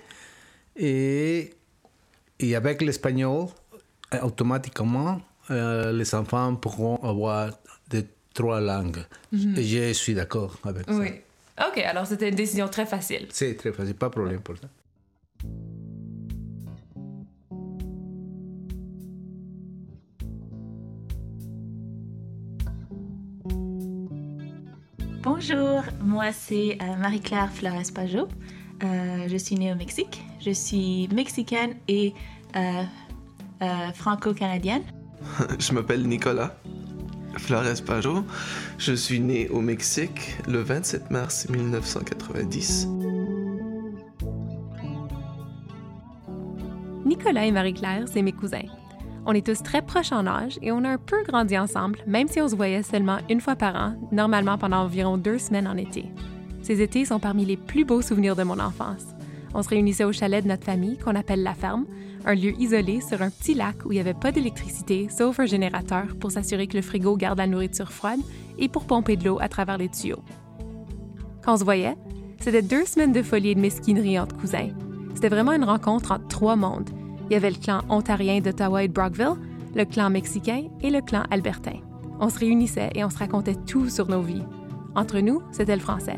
Et, 0.81 1.53
et 2.39 2.55
avec 2.55 2.81
l'espagnol, 2.81 3.47
automatiquement, 4.23 5.19
euh, 5.51 5.91
les 5.91 6.15
enfants 6.15 6.55
pourront 6.55 6.95
avoir 7.03 7.51
de 7.89 8.05
trois 8.33 8.61
langues. 8.61 9.03
Mm 9.31 9.37
-hmm. 9.37 9.59
Et 9.59 9.63
je 9.63 9.93
suis 9.93 10.13
d'accord 10.13 10.53
avec 10.63 10.85
oui. 10.87 10.95
ça. 10.95 11.01
Oui. 11.01 11.11
OK, 11.67 11.77
alors 11.91 12.05
c'était 12.07 12.29
une 12.29 12.35
décision 12.35 12.67
très 12.69 12.85
facile. 12.85 13.27
C'est 13.29 13.55
très 13.57 13.73
facile, 13.73 13.95
pas 13.95 14.07
de 14.07 14.13
problème 14.13 14.39
pour 14.39 14.55
ça. 14.57 14.67
Bonjour, 25.21 25.83
moi 26.13 26.31
c'est 26.31 26.77
euh, 26.81 26.95
Marie-Claire 27.03 27.51
Flores 27.51 27.91
Pajot. 27.93 28.29
Euh, 28.83 29.27
je 29.27 29.37
suis 29.37 29.55
née 29.55 29.71
au 29.73 29.75
Mexique. 29.75 30.15
Je 30.39 30.51
suis 30.51 31.09
mexicaine 31.13 31.75
et 31.87 32.13
euh, 32.55 32.83
euh, 33.61 33.91
franco-canadienne. 33.93 34.83
je 35.59 35.73
m'appelle 35.73 36.07
Nicolas 36.07 36.55
Flores 37.37 37.83
Pajot. 37.85 38.23
Je 38.77 38.93
suis 38.93 39.19
né 39.19 39.49
au 39.49 39.61
Mexique 39.61 40.37
le 40.47 40.61
27 40.61 41.11
mars 41.11 41.47
1990. 41.49 42.87
Nicolas 47.05 47.45
et 47.45 47.51
Marie-Claire, 47.51 48.05
c'est 48.07 48.21
mes 48.21 48.31
cousins. 48.31 48.67
On 49.25 49.33
est 49.33 49.45
tous 49.45 49.61
très 49.61 49.81
proches 49.81 50.11
en 50.11 50.25
âge 50.25 50.57
et 50.61 50.71
on 50.71 50.83
a 50.83 50.89
un 50.89 50.97
peu 50.97 51.21
grandi 51.23 51.57
ensemble, 51.57 51.99
même 52.07 52.27
si 52.27 52.39
on 52.41 52.47
se 52.47 52.55
voyait 52.55 52.83
seulement 52.83 53.17
une 53.29 53.41
fois 53.41 53.55
par 53.55 53.75
an, 53.75 53.95
normalement 54.11 54.57
pendant 54.57 54.83
environ 54.83 55.17
deux 55.17 55.37
semaines 55.37 55.67
en 55.67 55.77
été. 55.77 56.05
Ces 56.61 56.81
étés 56.81 57.05
sont 57.05 57.19
parmi 57.19 57.45
les 57.45 57.57
plus 57.57 57.83
beaux 57.83 58.01
souvenirs 58.01 58.35
de 58.35 58.43
mon 58.43 58.59
enfance. 58.59 59.05
On 59.53 59.63
se 59.63 59.69
réunissait 59.69 60.03
au 60.03 60.11
chalet 60.11 60.43
de 60.43 60.49
notre 60.49 60.65
famille, 60.65 60.97
qu'on 60.97 61.15
appelle 61.15 61.43
la 61.43 61.53
ferme, 61.53 61.85
un 62.25 62.35
lieu 62.35 62.53
isolé 62.59 63.01
sur 63.01 63.21
un 63.21 63.29
petit 63.29 63.53
lac 63.53 63.85
où 63.85 63.91
il 63.91 63.95
n'y 63.95 64.01
avait 64.01 64.13
pas 64.13 64.31
d'électricité, 64.31 65.07
sauf 65.09 65.39
un 65.39 65.45
générateur 65.45 66.15
pour 66.19 66.31
s'assurer 66.31 66.67
que 66.67 66.77
le 66.77 66.83
frigo 66.83 67.15
garde 67.15 67.39
la 67.39 67.47
nourriture 67.47 67.91
froide 67.91 68.19
et 68.57 68.67
pour 68.67 68.85
pomper 68.85 69.15
de 69.15 69.25
l'eau 69.25 69.39
à 69.41 69.49
travers 69.49 69.77
les 69.77 69.89
tuyaux. 69.89 70.23
Quand 71.43 71.53
on 71.53 71.57
se 71.57 71.63
voyait, 71.63 71.95
c'était 72.39 72.61
deux 72.61 72.85
semaines 72.85 73.11
de 73.11 73.23
folie 73.23 73.49
et 73.49 73.55
de 73.55 73.59
mesquinerie 73.59 74.19
entre 74.19 74.37
cousins. 74.37 74.69
C'était 75.15 75.29
vraiment 75.29 75.53
une 75.53 75.63
rencontre 75.63 76.11
entre 76.11 76.27
trois 76.27 76.55
mondes. 76.55 76.89
Il 77.29 77.33
y 77.33 77.35
avait 77.35 77.49
le 77.49 77.57
clan 77.57 77.81
ontarien 77.89 78.39
d'Ottawa 78.39 78.83
et 78.83 78.87
de 78.87 78.93
Brockville, 78.93 79.35
le 79.75 79.85
clan 79.85 80.09
mexicain 80.09 80.63
et 80.81 80.89
le 80.89 81.01
clan 81.01 81.23
albertain. 81.31 81.79
On 82.19 82.29
se 82.29 82.39
réunissait 82.39 82.89
et 82.95 83.03
on 83.03 83.09
se 83.09 83.17
racontait 83.17 83.55
tout 83.55 83.89
sur 83.89 84.07
nos 84.07 84.21
vies. 84.21 84.43
Entre 84.95 85.19
nous, 85.19 85.41
c'était 85.51 85.75
le 85.75 85.81
français. 85.81 86.17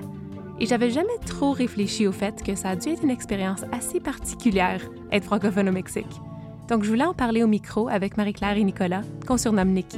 Et 0.61 0.67
j'avais 0.67 0.91
jamais 0.91 1.17
trop 1.25 1.53
réfléchi 1.53 2.05
au 2.05 2.11
fait 2.11 2.43
que 2.43 2.53
ça 2.53 2.69
a 2.69 2.75
dû 2.75 2.89
être 2.89 3.01
une 3.03 3.09
expérience 3.09 3.63
assez 3.71 3.99
particulière, 3.99 4.79
être 5.11 5.23
francophone 5.23 5.67
au 5.67 5.71
Mexique. 5.71 6.21
Donc 6.69 6.83
je 6.83 6.89
voulais 6.89 7.03
en 7.03 7.15
parler 7.15 7.41
au 7.41 7.47
micro 7.47 7.89
avec 7.89 8.15
Marie-Claire 8.15 8.57
et 8.57 8.63
Nicolas, 8.63 9.01
qu'on 9.25 9.39
surnomme 9.39 9.71
Nikki. 9.71 9.97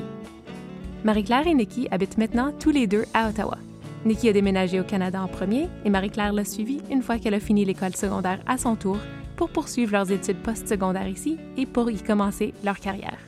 Marie-Claire 1.04 1.48
et 1.48 1.54
Nikki 1.54 1.90
habitent 1.92 2.18
maintenant 2.18 2.54
tous 2.58 2.70
les 2.70 2.88
deux 2.88 3.04
à 3.14 3.28
Ottawa. 3.28 3.58
Nikki 4.06 4.30
a 4.30 4.32
déménagé 4.32 4.80
au 4.80 4.86
Canada 4.86 5.22
en 5.22 5.28
premier 5.28 5.68
et 5.84 5.90
Marie-Claire 5.90 6.32
l'a 6.32 6.46
suivi 6.46 6.80
une 6.90 7.02
fois 7.02 7.20
qu'elle 7.20 7.34
a 7.34 7.42
fini 7.42 7.66
l'école 7.66 7.94
secondaire 7.94 8.40
à 8.48 8.58
son 8.58 8.78
tour 8.78 9.00
pour 9.36 9.50
poursuivre 9.50 9.92
leurs 9.92 10.14
études 10.14 10.42
postsecondaires 10.42 11.10
ici 11.10 11.38
et 11.58 11.66
pour 11.66 11.92
y 11.92 12.02
commencer 12.02 12.54
leur 12.64 12.80
carrière. 12.80 13.20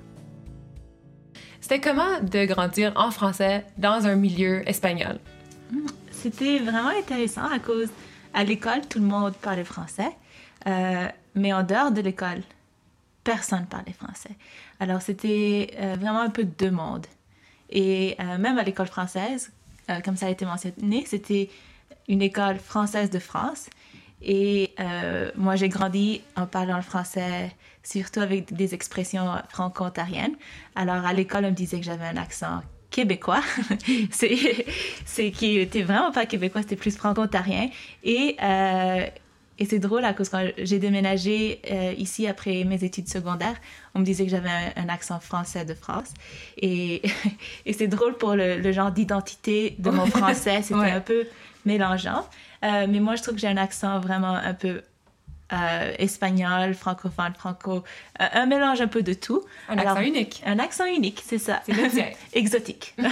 C'était 1.60 1.82
comment 1.82 2.22
de 2.22 2.46
grandir 2.46 2.94
en 2.96 3.12
français 3.12 3.66
dans 3.78 4.08
un 4.08 4.16
milieu 4.16 4.68
espagnol? 4.70 5.20
C'était 6.26 6.58
vraiment 6.58 6.90
intéressant 6.90 7.46
à 7.46 7.60
cause 7.60 7.90
à 8.34 8.44
l'école, 8.44 8.82
tout 8.90 8.98
le 8.98 9.06
monde 9.06 9.36
parlait 9.36 9.64
français, 9.64 10.10
euh, 10.66 11.08
mais 11.36 11.54
en 11.54 11.62
dehors 11.62 11.92
de 11.92 12.02
l'école, 12.02 12.42
personne 13.24 13.68
parlait 13.68 13.94
français. 13.94 14.32
Alors 14.80 15.04
c'était 15.04 15.70
euh, 15.78 15.96
vraiment 16.00 16.22
un 16.22 16.32
peu 16.32 16.44
deux 16.44 16.72
mondes. 16.72 17.06
Et 17.70 18.16
euh, 18.20 18.40
même 18.40 18.58
à 18.58 18.64
l'école 18.64 18.88
française, 18.88 19.52
comme 20.04 20.18
ça 20.18 20.26
a 20.26 20.30
été 20.32 20.46
mentionné, 20.46 21.04
c'était 21.06 21.48
une 22.08 22.24
école 22.24 22.58
française 22.58 23.12
de 23.12 23.20
France. 23.20 23.70
Et 24.24 24.74
moi, 25.36 25.56
j'ai 25.56 25.70
grandi 25.70 26.24
en 26.36 26.48
parlant 26.48 26.78
le 26.78 26.82
français, 26.82 27.52
surtout 27.84 28.22
avec 28.22 28.52
des 28.52 28.74
expressions 28.74 29.28
franco-ontariennes. 29.50 30.36
Alors, 30.74 31.06
à 31.06 31.14
l'école, 31.14 31.46
on 31.46 31.52
me 31.52 31.56
disait 31.56 31.78
que 31.78 31.86
j'avais 31.86 32.08
un 32.08 32.18
accent 32.18 32.64
québécois. 32.96 33.42
c'est 34.12 35.32
qui 35.32 35.60
était 35.60 35.82
vraiment 35.82 36.14
pas 36.14 36.26
québécois, 36.26 36.62
c'était 36.62 36.78
plus 36.78 36.96
franco-ontarien. 36.96 37.70
Et, 38.06 38.38
euh, 38.42 39.06
et 39.60 39.66
c'est 39.66 39.80
drôle 39.80 40.06
à 40.06 40.14
cause 40.14 40.30
quand 40.30 40.48
j'ai 40.58 40.80
déménagé 40.80 41.60
euh, 41.70 41.94
ici 41.98 42.26
après 42.26 42.64
mes 42.64 42.82
études 42.86 43.10
secondaires, 43.10 43.58
on 43.96 44.00
me 44.00 44.06
disait 44.06 44.24
que 44.24 44.32
j'avais 44.32 44.50
un, 44.50 44.84
un, 44.84 44.88
accent 44.88 45.20
français 45.20 45.66
de 45.66 45.74
France. 45.74 46.14
Et, 46.56 47.02
et 47.66 47.74
c'est 47.74 47.88
drôle 47.88 48.16
pour 48.16 48.34
le, 48.34 48.60
le 48.60 48.72
genre 48.72 48.92
d'identité 48.92 49.76
de 49.78 49.90
mon 49.90 50.06
français, 50.06 50.62
c'était 50.62 50.76
ouais. 50.76 50.92
un 50.92 51.02
peu 51.02 51.28
mélangeant. 51.66 52.26
Euh, 52.64 52.88
mais 52.90 53.02
moi, 53.02 53.16
je 53.16 53.24
trouve 53.24 53.36
que 53.36 53.42
j'ai 53.42 53.50
un 53.50 53.58
accent 53.58 54.00
vraiment 54.00 54.36
un 54.36 54.54
peu 54.54 54.82
euh, 55.54 55.94
espagnol, 56.00 56.74
francophone, 56.74 57.34
franco, 57.38 57.84
euh, 58.20 58.26
un 58.34 58.46
mélange 58.46 58.82
un 58.82 58.88
peu 58.88 59.04
de 59.04 59.14
tout. 59.14 59.44
Un 59.70 59.78
Alors, 59.78 59.94
accent 59.94 60.08
unique. 60.08 60.42
Un 60.46 60.60
accent 60.60 60.86
unique, 60.86 61.22
c'est 61.26 61.38
ça. 61.38 61.62
C'est. 61.66 62.16
Exotique. 62.34 62.96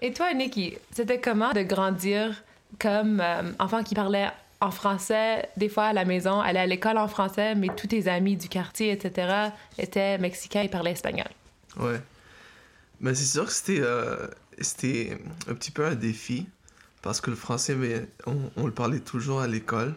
Et 0.00 0.12
toi, 0.12 0.34
Nikki, 0.34 0.76
c'était 0.92 1.18
comment 1.18 1.52
de 1.52 1.62
grandir 1.62 2.42
comme 2.78 3.20
euh, 3.20 3.52
enfant 3.58 3.82
qui 3.82 3.94
parlait 3.94 4.28
en 4.60 4.70
français, 4.70 5.48
des 5.56 5.68
fois 5.68 5.84
à 5.84 5.92
la 5.92 6.04
maison, 6.04 6.40
aller 6.40 6.58
à 6.58 6.66
l'école 6.66 6.98
en 6.98 7.08
français, 7.08 7.54
mais 7.54 7.68
tous 7.74 7.86
tes 7.86 8.08
amis 8.08 8.36
du 8.36 8.48
quartier, 8.48 8.92
etc., 8.92 9.50
étaient 9.78 10.18
mexicains 10.18 10.62
et 10.62 10.68
parlaient 10.68 10.92
espagnol? 10.92 11.28
Ouais. 11.78 12.00
Mais 13.00 13.14
c'est 13.14 13.24
sûr 13.24 13.46
que 13.46 13.52
c'était, 13.52 13.80
euh, 13.80 14.26
c'était 14.60 15.18
un 15.48 15.54
petit 15.54 15.70
peu 15.70 15.86
un 15.86 15.94
défi 15.94 16.46
parce 17.02 17.20
que 17.20 17.30
le 17.30 17.36
français, 17.36 17.74
mais 17.74 18.06
on, 18.26 18.36
on 18.56 18.66
le 18.66 18.72
parlait 18.72 19.00
toujours 19.00 19.40
à 19.40 19.46
l'école. 19.46 19.94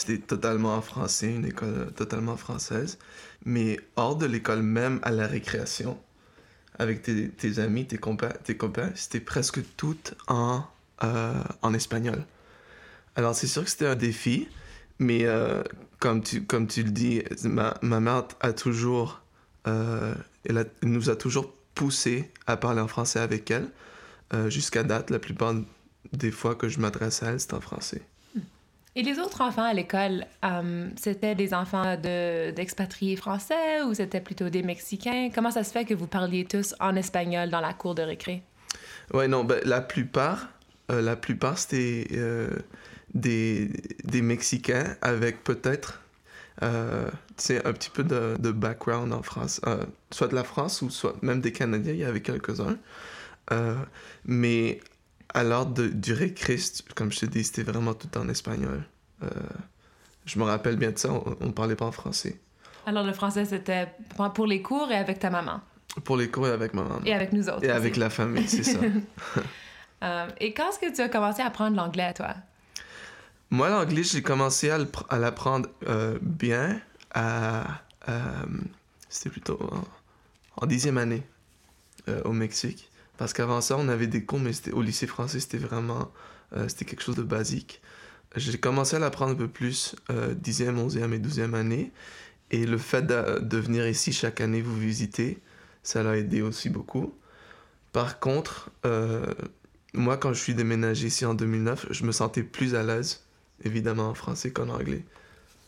C'était 0.00 0.16
totalement 0.16 0.76
en 0.76 0.80
français, 0.80 1.30
une 1.30 1.44
école 1.44 1.92
totalement 1.94 2.38
française. 2.38 2.96
Mais 3.44 3.78
hors 3.96 4.16
de 4.16 4.24
l'école 4.24 4.62
même, 4.62 4.98
à 5.02 5.10
la 5.10 5.26
récréation, 5.26 6.00
avec 6.78 7.02
tes, 7.02 7.58
amis, 7.58 7.86
tes 7.86 8.00
tes 8.42 8.56
copains 8.56 8.90
c'était 8.94 9.20
presque 9.20 9.60
tout 9.76 9.98
en, 10.26 10.64
euh, 11.04 11.34
en 11.60 11.74
espagnol. 11.74 12.24
Alors 13.14 13.34
c'est 13.34 13.46
sûr 13.46 13.62
que 13.62 13.68
c'était 13.68 13.88
un 13.88 13.94
défi, 13.94 14.48
mais 14.98 15.26
euh, 15.26 15.62
comme, 15.98 16.22
tu, 16.22 16.44
comme 16.44 16.66
tu 16.66 16.82
le 16.82 16.92
dis, 16.92 17.22
ma, 17.44 17.76
ma 17.82 18.00
mère 18.00 18.24
a 18.40 18.54
toujours, 18.54 19.20
euh, 19.66 20.14
elle 20.46 20.66
nous 20.82 21.10
a 21.10 21.16
toujours 21.16 21.52
poussé 21.74 22.30
à 22.46 22.56
parler 22.56 22.80
en 22.80 22.88
français 22.88 23.20
avec 23.20 23.50
elle. 23.50 23.68
Jusqu'à 24.48 24.84
date, 24.84 25.10
la 25.10 25.18
plupart 25.18 25.54
des 26.12 26.30
fois 26.30 26.54
que 26.54 26.68
je 26.68 26.78
m'adresse 26.78 27.22
à 27.22 27.32
elle, 27.32 27.40
c'est 27.40 27.52
en 27.52 27.60
français. 27.60 28.00
Et 28.96 29.02
les 29.02 29.20
autres 29.20 29.40
enfants 29.40 29.62
à 29.62 29.72
l'école, 29.72 30.26
euh, 30.44 30.88
c'était 30.96 31.36
des 31.36 31.54
enfants 31.54 31.96
de, 31.96 32.50
d'expatriés 32.50 33.14
français 33.14 33.82
ou 33.86 33.94
c'était 33.94 34.20
plutôt 34.20 34.48
des 34.48 34.64
Mexicains? 34.64 35.30
Comment 35.32 35.52
ça 35.52 35.62
se 35.62 35.70
fait 35.70 35.84
que 35.84 35.94
vous 35.94 36.08
parliez 36.08 36.44
tous 36.44 36.74
en 36.80 36.96
espagnol 36.96 37.50
dans 37.50 37.60
la 37.60 37.72
cour 37.72 37.94
de 37.94 38.02
récré? 38.02 38.42
Ouais, 39.14 39.28
non, 39.28 39.44
ben, 39.44 39.60
la 39.64 39.80
plupart, 39.80 40.48
euh, 40.90 41.02
la 41.02 41.14
plupart 41.14 41.56
c'était 41.56 42.08
euh, 42.12 42.50
des, 43.14 43.70
des 44.02 44.22
Mexicains 44.22 44.96
avec 45.02 45.44
peut-être 45.44 46.02
un 46.62 47.72
petit 47.72 47.88
peu 47.88 48.04
de, 48.04 48.36
de, 48.38 48.50
background 48.50 49.14
en 49.14 49.22
France, 49.22 49.62
soit 50.10 50.28
de 50.28 50.34
la 50.34 50.44
France 50.44 50.82
ou 50.82 50.90
soit 50.90 51.16
même 51.22 51.40
des 51.40 51.52
Canadiens, 51.52 51.94
il 51.94 52.00
y 52.00 52.04
avait 52.04 52.20
quelques-uns. 52.20 52.76
mais 54.26 54.80
alors 55.34 55.66
de, 55.66 55.88
du 55.88 56.12
récré, 56.12 56.58
comme 56.94 57.12
je 57.12 57.20
te 57.20 57.26
dis, 57.26 57.44
c'était 57.44 57.62
vraiment 57.62 57.94
tout 57.94 58.16
en 58.18 58.28
espagnol. 58.28 58.82
Euh, 59.22 59.28
je 60.24 60.38
me 60.38 60.44
rappelle 60.44 60.76
bien 60.76 60.90
de 60.90 60.98
ça, 60.98 61.10
on 61.12 61.46
ne 61.46 61.52
parlait 61.52 61.76
pas 61.76 61.86
en 61.86 61.92
français. 61.92 62.40
Alors 62.86 63.04
le 63.04 63.12
français, 63.12 63.44
c'était 63.44 63.88
pour 64.34 64.46
les 64.46 64.62
cours 64.62 64.90
et 64.90 64.96
avec 64.96 65.18
ta 65.18 65.30
maman? 65.30 65.60
Pour 66.04 66.16
les 66.16 66.30
cours 66.30 66.48
et 66.48 66.50
avec 66.50 66.74
ma 66.74 66.82
maman. 66.82 67.00
Et 67.04 67.12
avec 67.12 67.32
nous 67.32 67.48
autres. 67.48 67.62
Et 67.62 67.68
aussi. 67.68 67.76
avec 67.76 67.96
la 67.96 68.10
famille, 68.10 68.48
c'est 68.48 68.62
ça. 68.62 68.78
euh, 70.02 70.28
et 70.38 70.54
quand 70.54 70.70
est-ce 70.70 70.78
que 70.78 70.94
tu 70.94 71.00
as 71.00 71.08
commencé 71.08 71.42
à 71.42 71.46
apprendre 71.46 71.76
l'anglais, 71.76 72.14
toi? 72.14 72.34
Moi, 73.50 73.68
l'anglais, 73.68 74.04
j'ai 74.04 74.22
commencé 74.22 74.70
à 74.70 75.18
l'apprendre 75.18 75.68
euh, 75.88 76.18
bien 76.22 76.80
à... 77.12 77.64
c'était 79.08 79.30
plutôt 79.30 79.58
en, 79.60 80.62
en 80.62 80.66
dixième 80.66 80.98
année 80.98 81.22
au 82.24 82.32
Mexique. 82.32 82.89
Parce 83.20 83.34
qu'avant 83.34 83.60
ça, 83.60 83.76
on 83.76 83.88
avait 83.88 84.06
des 84.06 84.24
cours, 84.24 84.40
mais 84.40 84.52
au 84.72 84.80
lycée 84.80 85.06
français, 85.06 85.40
c'était 85.40 85.58
vraiment 85.58 86.10
euh, 86.56 86.68
c'était 86.68 86.86
quelque 86.86 87.02
chose 87.02 87.16
de 87.16 87.22
basique. 87.22 87.82
J'ai 88.34 88.56
commencé 88.56 88.96
à 88.96 88.98
l'apprendre 88.98 89.32
un 89.32 89.34
peu 89.34 89.46
plus 89.46 89.94
euh, 90.08 90.34
10e, 90.34 90.88
11e 90.88 91.12
et 91.12 91.18
12e 91.18 91.52
année. 91.52 91.92
Et 92.50 92.64
le 92.64 92.78
fait 92.78 93.02
de, 93.02 93.40
de, 93.40 93.58
venir 93.58 93.86
ici 93.86 94.14
chaque 94.14 94.40
année 94.40 94.62
vous 94.62 94.74
visiter, 94.74 95.38
ça 95.82 96.02
l'a 96.02 96.16
aidé 96.16 96.40
aussi 96.40 96.70
beaucoup. 96.70 97.12
Par 97.92 98.20
contre, 98.20 98.70
euh, 98.86 99.26
moi, 99.92 100.16
quand 100.16 100.32
je 100.32 100.40
suis 100.40 100.54
déménagé 100.54 101.08
ici 101.08 101.26
en 101.26 101.34
2009, 101.34 101.88
je 101.90 102.04
me 102.04 102.12
sentais 102.12 102.42
plus 102.42 102.74
à 102.74 102.82
l'aise, 102.82 103.26
évidemment, 103.64 104.08
en 104.08 104.14
français 104.14 104.50
qu'en 104.50 104.70
anglais. 104.70 105.04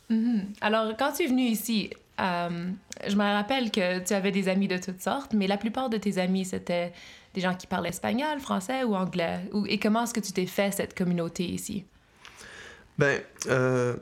Mm 0.08 0.16
-hmm. 0.16 0.44
Alors, 0.62 0.96
quand 0.96 1.12
tu 1.12 1.24
es 1.24 1.26
venu 1.26 1.42
ici, 1.42 1.90
euh, 2.20 2.70
je 3.06 3.16
me 3.16 3.22
rappelle 3.22 3.70
que 3.70 4.04
tu 4.04 4.12
avais 4.12 4.32
des 4.32 4.48
amis 4.48 4.68
de 4.68 4.76
toutes 4.76 5.00
sortes, 5.00 5.32
mais 5.32 5.46
la 5.46 5.56
plupart 5.56 5.88
de 5.90 5.96
tes 5.96 6.18
amis, 6.18 6.44
c'était 6.44 6.92
des 7.34 7.40
gens 7.40 7.54
qui 7.54 7.66
parlaient 7.66 7.88
espagnol, 7.88 8.38
français 8.40 8.84
ou 8.84 8.94
anglais? 8.94 9.40
Et 9.66 9.78
comment 9.78 10.04
est-ce 10.04 10.14
que 10.14 10.20
tu 10.20 10.32
t'es 10.32 10.46
fait 10.46 10.72
cette 10.72 10.96
communauté 10.96 11.44
ici? 11.44 11.84
Ben, 12.98 13.22
euh, 13.48 13.96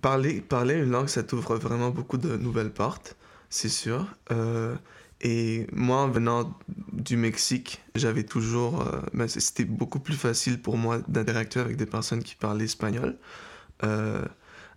parler, 0.00 0.40
parler 0.40 0.74
une 0.74 0.90
langue, 0.90 1.08
ça 1.08 1.22
t'ouvre 1.22 1.56
vraiment 1.56 1.90
beaucoup 1.90 2.16
de 2.16 2.36
nouvelles 2.36 2.72
portes, 2.72 3.16
c'est 3.50 3.68
sûr. 3.68 4.06
Euh, 4.30 4.74
et 5.20 5.66
moi, 5.72 5.98
en 5.98 6.08
venant 6.08 6.52
du 6.92 7.16
Mexique, 7.16 7.82
j'avais 7.94 8.24
toujours... 8.24 8.84
Ben, 9.12 9.28
c'était 9.28 9.64
beaucoup 9.64 10.00
plus 10.00 10.16
facile 10.16 10.60
pour 10.60 10.78
moi 10.78 10.98
d'interactuer 11.08 11.60
avec 11.60 11.76
des 11.76 11.86
personnes 11.86 12.22
qui 12.22 12.34
parlaient 12.34 12.64
espagnol. 12.64 13.16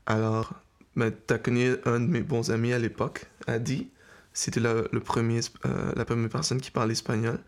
Alors, 0.05 0.53
ben, 0.97 1.13
tu 1.27 1.33
as 1.33 1.37
connu 1.37 1.75
un 1.85 1.99
de 1.99 2.07
mes 2.07 2.21
bons 2.21 2.49
amis 2.49 2.73
à 2.73 2.79
l'époque, 2.79 3.25
Adi. 3.45 3.87
C'était 4.33 4.59
premier, 5.05 5.41
euh, 5.65 5.91
la 5.95 6.05
première 6.05 6.29
personne 6.29 6.59
qui 6.59 6.71
parlait 6.71 6.93
espagnol. 6.93 7.39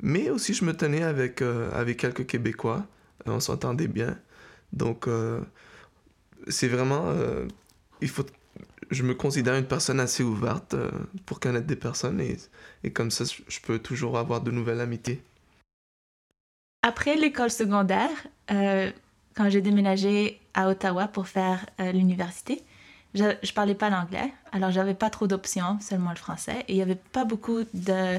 Mais 0.00 0.30
aussi, 0.30 0.54
je 0.54 0.64
me 0.64 0.72
tenais 0.72 1.02
avec, 1.02 1.42
euh, 1.42 1.70
avec 1.72 1.98
quelques 1.98 2.26
Québécois. 2.26 2.86
On 3.26 3.40
s'entendait 3.40 3.88
bien. 3.88 4.16
Donc, 4.72 5.08
euh, 5.08 5.40
c'est 6.46 6.68
vraiment... 6.68 7.12
il 8.00 8.08
faut... 8.08 8.24
Je 8.90 9.02
me 9.02 9.14
considère 9.14 9.54
une 9.56 9.66
personne 9.66 10.00
assez 10.00 10.22
ouverte 10.22 10.76
pour 11.26 11.40
connaître 11.40 11.66
des 11.66 11.76
personnes 11.76 12.20
et 12.20 12.90
comme 12.90 13.10
ça, 13.10 13.24
je 13.24 13.60
peux 13.60 13.78
toujours 13.78 14.18
avoir 14.18 14.42
de 14.42 14.50
nouvelles 14.50 14.80
amitiés. 14.80 15.22
Après 16.82 17.16
l'école 17.16 17.50
secondaire, 17.50 18.10
quand 18.48 19.48
j'ai 19.48 19.62
déménagé 19.62 20.40
à 20.52 20.68
Ottawa 20.68 21.08
pour 21.08 21.28
faire 21.28 21.64
l'université, 21.78 22.62
je, 23.14 23.24
je 23.42 23.52
parlais 23.52 23.74
pas 23.74 23.90
l'anglais, 23.90 24.32
alors 24.52 24.70
j'avais 24.70 24.94
pas 24.94 25.10
trop 25.10 25.26
d'options, 25.26 25.78
seulement 25.80 26.10
le 26.10 26.16
français. 26.16 26.64
Et 26.68 26.74
il 26.74 26.76
y 26.76 26.82
avait 26.82 26.94
pas 26.94 27.24
beaucoup 27.24 27.60
de 27.74 28.18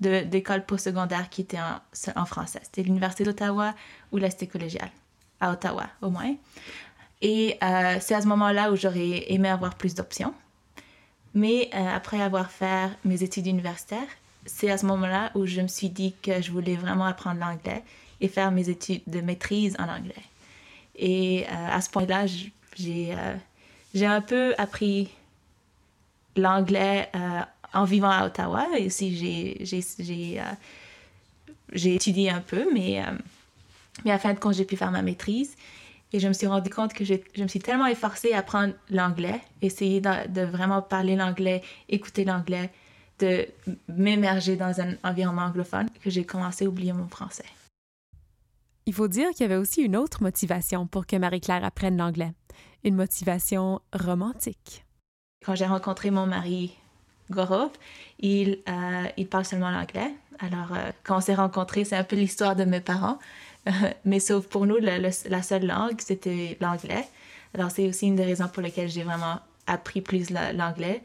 d'écoles 0.00 0.64
postsecondaires 0.64 1.28
qui 1.30 1.42
étaient 1.42 1.58
en, 2.16 2.24
français. 2.26 2.60
C'était 2.62 2.82
l'Université 2.82 3.24
d'Ottawa 3.24 3.74
ou 4.12 4.18
l'Institut 4.18 4.52
collégial, 4.52 4.90
à 5.40 5.52
Ottawa 5.52 5.86
au 6.02 6.10
moins. 6.10 6.34
Et 7.22 7.56
euh, 7.62 7.96
c'est 8.00 8.14
à 8.14 8.20
ce 8.20 8.26
moment-là 8.26 8.70
où 8.70 8.76
j'aurais 8.76 9.32
aimé 9.32 9.48
avoir 9.48 9.76
plus 9.76 9.94
d'options. 9.94 10.34
Mais 11.32 11.70
euh, 11.74 11.88
après 11.94 12.20
avoir 12.20 12.50
fait 12.50 12.90
mes 13.04 13.22
études 13.22 13.46
universitaires, 13.46 14.08
c'est 14.46 14.70
à 14.70 14.76
ce 14.76 14.84
moment-là 14.86 15.30
où 15.34 15.46
je 15.46 15.60
me 15.60 15.68
suis 15.68 15.88
dit 15.88 16.14
que 16.22 16.42
je 16.42 16.52
voulais 16.52 16.76
vraiment 16.76 17.06
apprendre 17.06 17.40
l'anglais 17.40 17.82
et 18.20 18.28
faire 18.28 18.50
mes 18.50 18.68
études 18.68 19.02
de 19.06 19.20
maîtrise 19.20 19.74
en 19.78 19.88
anglais. 19.88 20.14
Et 20.96 21.46
à 21.48 21.80
ce 21.80 21.90
point-là, 21.90 22.26
j'ai 22.76 23.16
j'ai 23.94 24.06
un 24.06 24.20
peu 24.20 24.54
appris 24.58 25.10
l'anglais 26.36 27.10
en 27.72 27.84
vivant 27.84 28.10
à 28.10 28.26
Ottawa. 28.26 28.66
Et 28.76 28.86
aussi, 28.86 29.16
j'ai 29.16 30.42
j'ai 31.74 31.94
étudié 31.94 32.30
un 32.30 32.40
peu, 32.40 32.66
mais, 32.72 33.00
euh, 33.00 33.10
mais 34.04 34.12
à 34.12 34.18
fin 34.18 34.32
de 34.32 34.38
compte, 34.38 34.54
j'ai 34.54 34.64
pu 34.64 34.76
faire 34.76 34.90
ma 34.90 35.02
maîtrise. 35.02 35.56
Et 36.12 36.20
je 36.20 36.28
me 36.28 36.32
suis 36.32 36.46
rendu 36.46 36.70
compte 36.70 36.94
que 36.94 37.04
je, 37.04 37.14
je 37.34 37.42
me 37.42 37.48
suis 37.48 37.58
tellement 37.58 37.86
efforcée 37.86 38.32
à 38.32 38.38
apprendre 38.38 38.74
l'anglais, 38.90 39.40
essayer 39.62 40.00
de, 40.00 40.28
de, 40.28 40.42
vraiment 40.42 40.80
parler 40.80 41.16
l'anglais, 41.16 41.62
écouter 41.88 42.24
l'anglais, 42.24 42.70
de 43.18 43.46
m'émerger 43.88 44.56
dans 44.56 44.80
un 44.80 44.94
environnement 45.02 45.42
anglophone, 45.42 45.88
que 46.02 46.10
j'ai 46.10 46.24
commencé 46.24 46.66
à 46.66 46.68
oublier 46.68 46.92
mon 46.92 47.08
français. 47.08 47.44
Il 48.86 48.92
faut 48.92 49.08
dire 49.08 49.30
qu'il 49.30 49.40
y 49.40 49.44
avait 49.44 49.56
aussi 49.56 49.80
une 49.80 49.96
autre 49.96 50.22
motivation 50.22 50.86
pour 50.86 51.06
que 51.06 51.16
Marie-Claire 51.16 51.64
apprenne 51.64 51.96
l'anglais, 51.96 52.32
une 52.84 52.94
motivation 52.94 53.80
romantique. 53.94 54.84
Quand 55.44 55.54
j'ai 55.54 55.64
rencontré 55.64 56.10
mon 56.10 56.26
mari 56.26 56.74
Gorov, 57.30 57.70
il, 58.18 58.58
euh, 58.68 59.24
parle 59.30 59.46
seulement 59.46 59.70
l'anglais. 59.70 60.12
Alors, 60.38 60.74
euh, 60.74 60.90
quand 61.02 61.16
on 61.16 61.20
s'est 61.22 61.34
rencontrés, 61.34 61.84
c'est 61.84 61.96
un 61.96 62.04
peu 62.04 62.16
l'histoire 62.16 62.56
de 62.56 62.64
mes 62.64 62.80
parents. 62.80 63.18
mais 64.04 64.20
sauf 64.20 64.46
pour 64.46 64.66
nous, 64.66 64.76
la 64.76 65.42
seule 65.42 65.66
langue, 65.66 65.98
c'était 65.98 66.58
l'anglais. 66.60 67.08
Alors, 67.54 67.70
c'est 67.70 67.88
aussi 67.88 68.08
une 68.08 68.16
des 68.16 68.24
raisons 68.24 68.48
pour 68.48 68.62
lesquelles 68.62 68.90
j'ai 68.90 69.02
vraiment 69.02 69.40
appris 69.66 70.02
plus 70.02 70.28
l'anglais. 70.28 71.02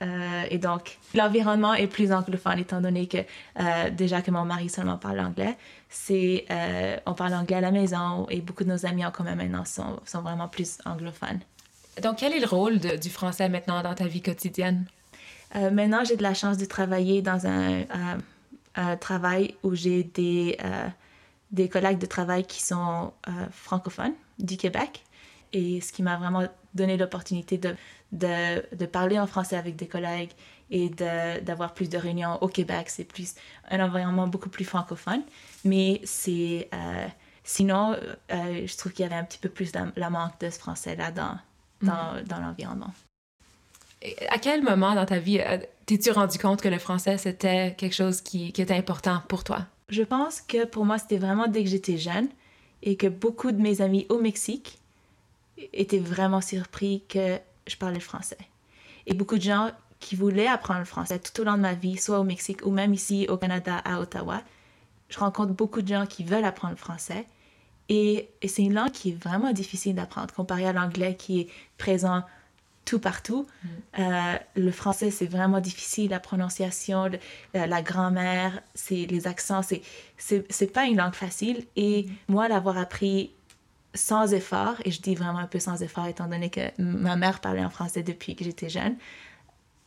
Euh, 0.00 0.44
et 0.48 0.56
donc, 0.56 0.96
l'environnement 1.14 1.74
est 1.74 1.88
plus 1.88 2.10
anglophone, 2.10 2.58
étant 2.60 2.80
donné 2.80 3.06
que 3.06 3.18
déjà 3.90 4.22
que 4.22 4.30
mon 4.30 4.46
mari 4.46 4.70
seulement 4.70 4.96
parle 4.96 5.20
anglais, 5.20 5.58
c'est 5.88 6.46
on 7.06 7.14
parle 7.14 7.34
anglais 7.34 7.56
à 7.56 7.60
la 7.60 7.70
maison 7.70 8.26
et 8.28 8.40
beaucoup 8.40 8.64
de 8.64 8.68
nos 8.68 8.86
amis 8.86 9.04
en 9.04 9.10
commun 9.10 9.34
maintenant 9.34 9.64
sont, 9.64 10.00
sont 10.04 10.22
vraiment 10.22 10.48
plus 10.48 10.78
anglophones. 10.84 11.40
Donc, 12.02 12.18
quel 12.18 12.32
est 12.32 12.40
le 12.40 12.46
rôle 12.46 12.78
de, 12.78 12.96
du 12.96 13.10
français 13.10 13.48
maintenant 13.48 13.82
dans 13.82 13.94
ta 13.94 14.06
vie 14.06 14.22
quotidienne? 14.22 14.84
Euh, 15.56 15.70
maintenant, 15.70 16.04
j'ai 16.04 16.16
de 16.16 16.22
la 16.22 16.34
chance 16.34 16.58
de 16.58 16.64
travailler 16.64 17.22
dans 17.22 17.46
un, 17.46 17.84
euh, 18.78 18.96
travail 18.96 19.54
où 19.62 19.74
j'ai 19.74 20.04
des, 20.04 20.56
euh, 20.62 20.88
des 21.50 21.68
collègues 21.68 21.98
de 21.98 22.06
travail 22.06 22.44
qui 22.44 22.62
sont 22.62 23.12
francophones 23.50 24.14
du 24.38 24.56
Québec. 24.56 25.04
Et 25.52 25.80
ce 25.80 25.92
qui 25.92 26.02
m'a 26.02 26.16
vraiment 26.16 26.46
donné 26.74 26.96
l'opportunité 26.96 27.56
de, 27.56 27.74
de, 28.12 28.76
de, 28.76 28.86
parler 28.86 29.18
en 29.18 29.26
français 29.26 29.56
avec 29.56 29.76
des 29.76 29.88
collègues 29.88 30.30
et 30.70 30.90
d'avoir 30.90 31.74
plus 31.74 31.88
de 31.88 31.98
réunions 31.98 32.38
au 32.42 32.48
Québec. 32.48 32.90
C'est 32.90 33.04
plus 33.04 33.34
un 33.70 33.80
environnement 33.80 34.26
beaucoup 34.26 34.50
plus 34.50 34.64
francophone. 34.64 35.22
Mais 35.64 36.00
c'est. 36.04 36.68
sinon, 37.44 37.96
je 38.30 38.76
trouve 38.76 38.92
qu'il 38.92 39.04
y 39.04 39.06
avait 39.06 39.16
un 39.16 39.24
petit 39.24 39.38
peu 39.38 39.48
plus 39.48 39.72
de, 39.72 39.80
la 39.96 40.10
manque 40.10 40.38
de 40.40 40.50
ce 40.50 40.58
français-là 40.58 41.10
dans, 41.10 41.38
dans, 41.82 42.14
mm. 42.14 42.22
dans 42.24 42.40
l'environnement. 42.40 42.92
À 44.30 44.38
quel 44.38 44.62
moment 44.62 44.94
dans 44.94 45.06
ta 45.06 45.18
vie 45.18 45.40
euh, 45.40 45.58
t'es-tu 45.86 46.10
rendu 46.12 46.38
compte 46.38 46.62
que 46.62 46.68
le 46.68 46.78
français, 46.78 47.18
c'était 47.18 47.74
quelque 47.76 47.94
chose 47.94 48.20
qui, 48.20 48.52
qui 48.52 48.62
était 48.62 48.76
important 48.76 49.22
pour 49.28 49.42
toi? 49.42 49.66
Je 49.88 50.02
pense 50.02 50.40
que 50.40 50.64
pour 50.66 50.84
moi, 50.84 50.98
c'était 50.98 51.18
vraiment 51.18 51.48
dès 51.48 51.64
que 51.64 51.70
j'étais 51.70 51.96
jeune 51.96 52.28
et 52.82 52.96
que 52.96 53.08
beaucoup 53.08 53.50
de 53.50 53.60
mes 53.60 53.80
amis 53.80 54.06
au 54.08 54.18
Mexique 54.18 54.78
étaient 55.72 55.98
vraiment 55.98 56.40
surpris 56.40 57.02
que 57.08 57.38
je 57.66 57.76
parlais 57.76 57.98
français. 57.98 58.38
Et 59.06 59.14
beaucoup 59.14 59.36
de 59.36 59.42
gens 59.42 59.70
qui 60.00 60.16
voulaient 60.16 60.46
apprendre 60.46 60.80
le 60.80 60.84
français 60.84 61.18
tout 61.18 61.40
au 61.40 61.44
long 61.44 61.54
de 61.54 61.62
ma 61.62 61.74
vie, 61.74 61.96
soit 61.96 62.20
au 62.20 62.24
Mexique 62.24 62.64
ou 62.64 62.70
même 62.70 62.94
ici 62.94 63.26
au 63.28 63.36
Canada, 63.36 63.78
à 63.84 64.00
Ottawa, 64.00 64.42
je 65.08 65.18
rencontre 65.18 65.52
beaucoup 65.52 65.82
de 65.82 65.88
gens 65.88 66.06
qui 66.06 66.24
veulent 66.24 66.44
apprendre 66.44 66.74
le 66.74 66.78
français. 66.78 67.26
Et, 67.88 68.28
et 68.42 68.48
c'est 68.48 68.62
une 68.62 68.74
langue 68.74 68.90
qui 68.90 69.10
est 69.10 69.24
vraiment 69.24 69.52
difficile 69.52 69.94
d'apprendre 69.94 70.32
comparé 70.34 70.66
à 70.66 70.72
l'anglais 70.72 71.16
qui 71.16 71.40
est 71.40 71.48
présent 71.78 72.22
tout 72.88 72.98
partout. 72.98 73.46
Mm. 73.62 73.68
Euh, 73.98 74.36
le 74.56 74.70
français, 74.70 75.10
c'est 75.10 75.26
vraiment 75.26 75.60
difficile, 75.60 76.10
la 76.10 76.20
prononciation, 76.20 77.10
la 77.52 77.82
grammaire, 77.82 78.62
c'est 78.74 79.06
les 79.06 79.26
accents, 79.26 79.62
c'est, 79.62 79.82
c'est, 80.16 80.72
pas 80.72 80.86
une 80.86 80.96
langue 80.96 81.14
facile. 81.14 81.66
Et 81.76 82.04
mm. 82.04 82.12
moi, 82.28 82.48
l'avoir 82.48 82.78
appris 82.78 83.32
sans 83.94 84.32
effort, 84.32 84.76
et 84.84 84.90
je 84.90 85.02
dis 85.02 85.14
vraiment 85.14 85.38
un 85.38 85.46
peu 85.46 85.58
sans 85.58 85.82
effort, 85.82 86.06
étant 86.06 86.28
donné 86.28 86.50
que 86.50 86.60
ma 86.78 87.16
mère 87.16 87.40
parlait 87.40 87.64
en 87.64 87.70
français 87.70 88.02
depuis 88.02 88.36
que 88.36 88.44
j'étais 88.44 88.68
jeune, 88.68 88.96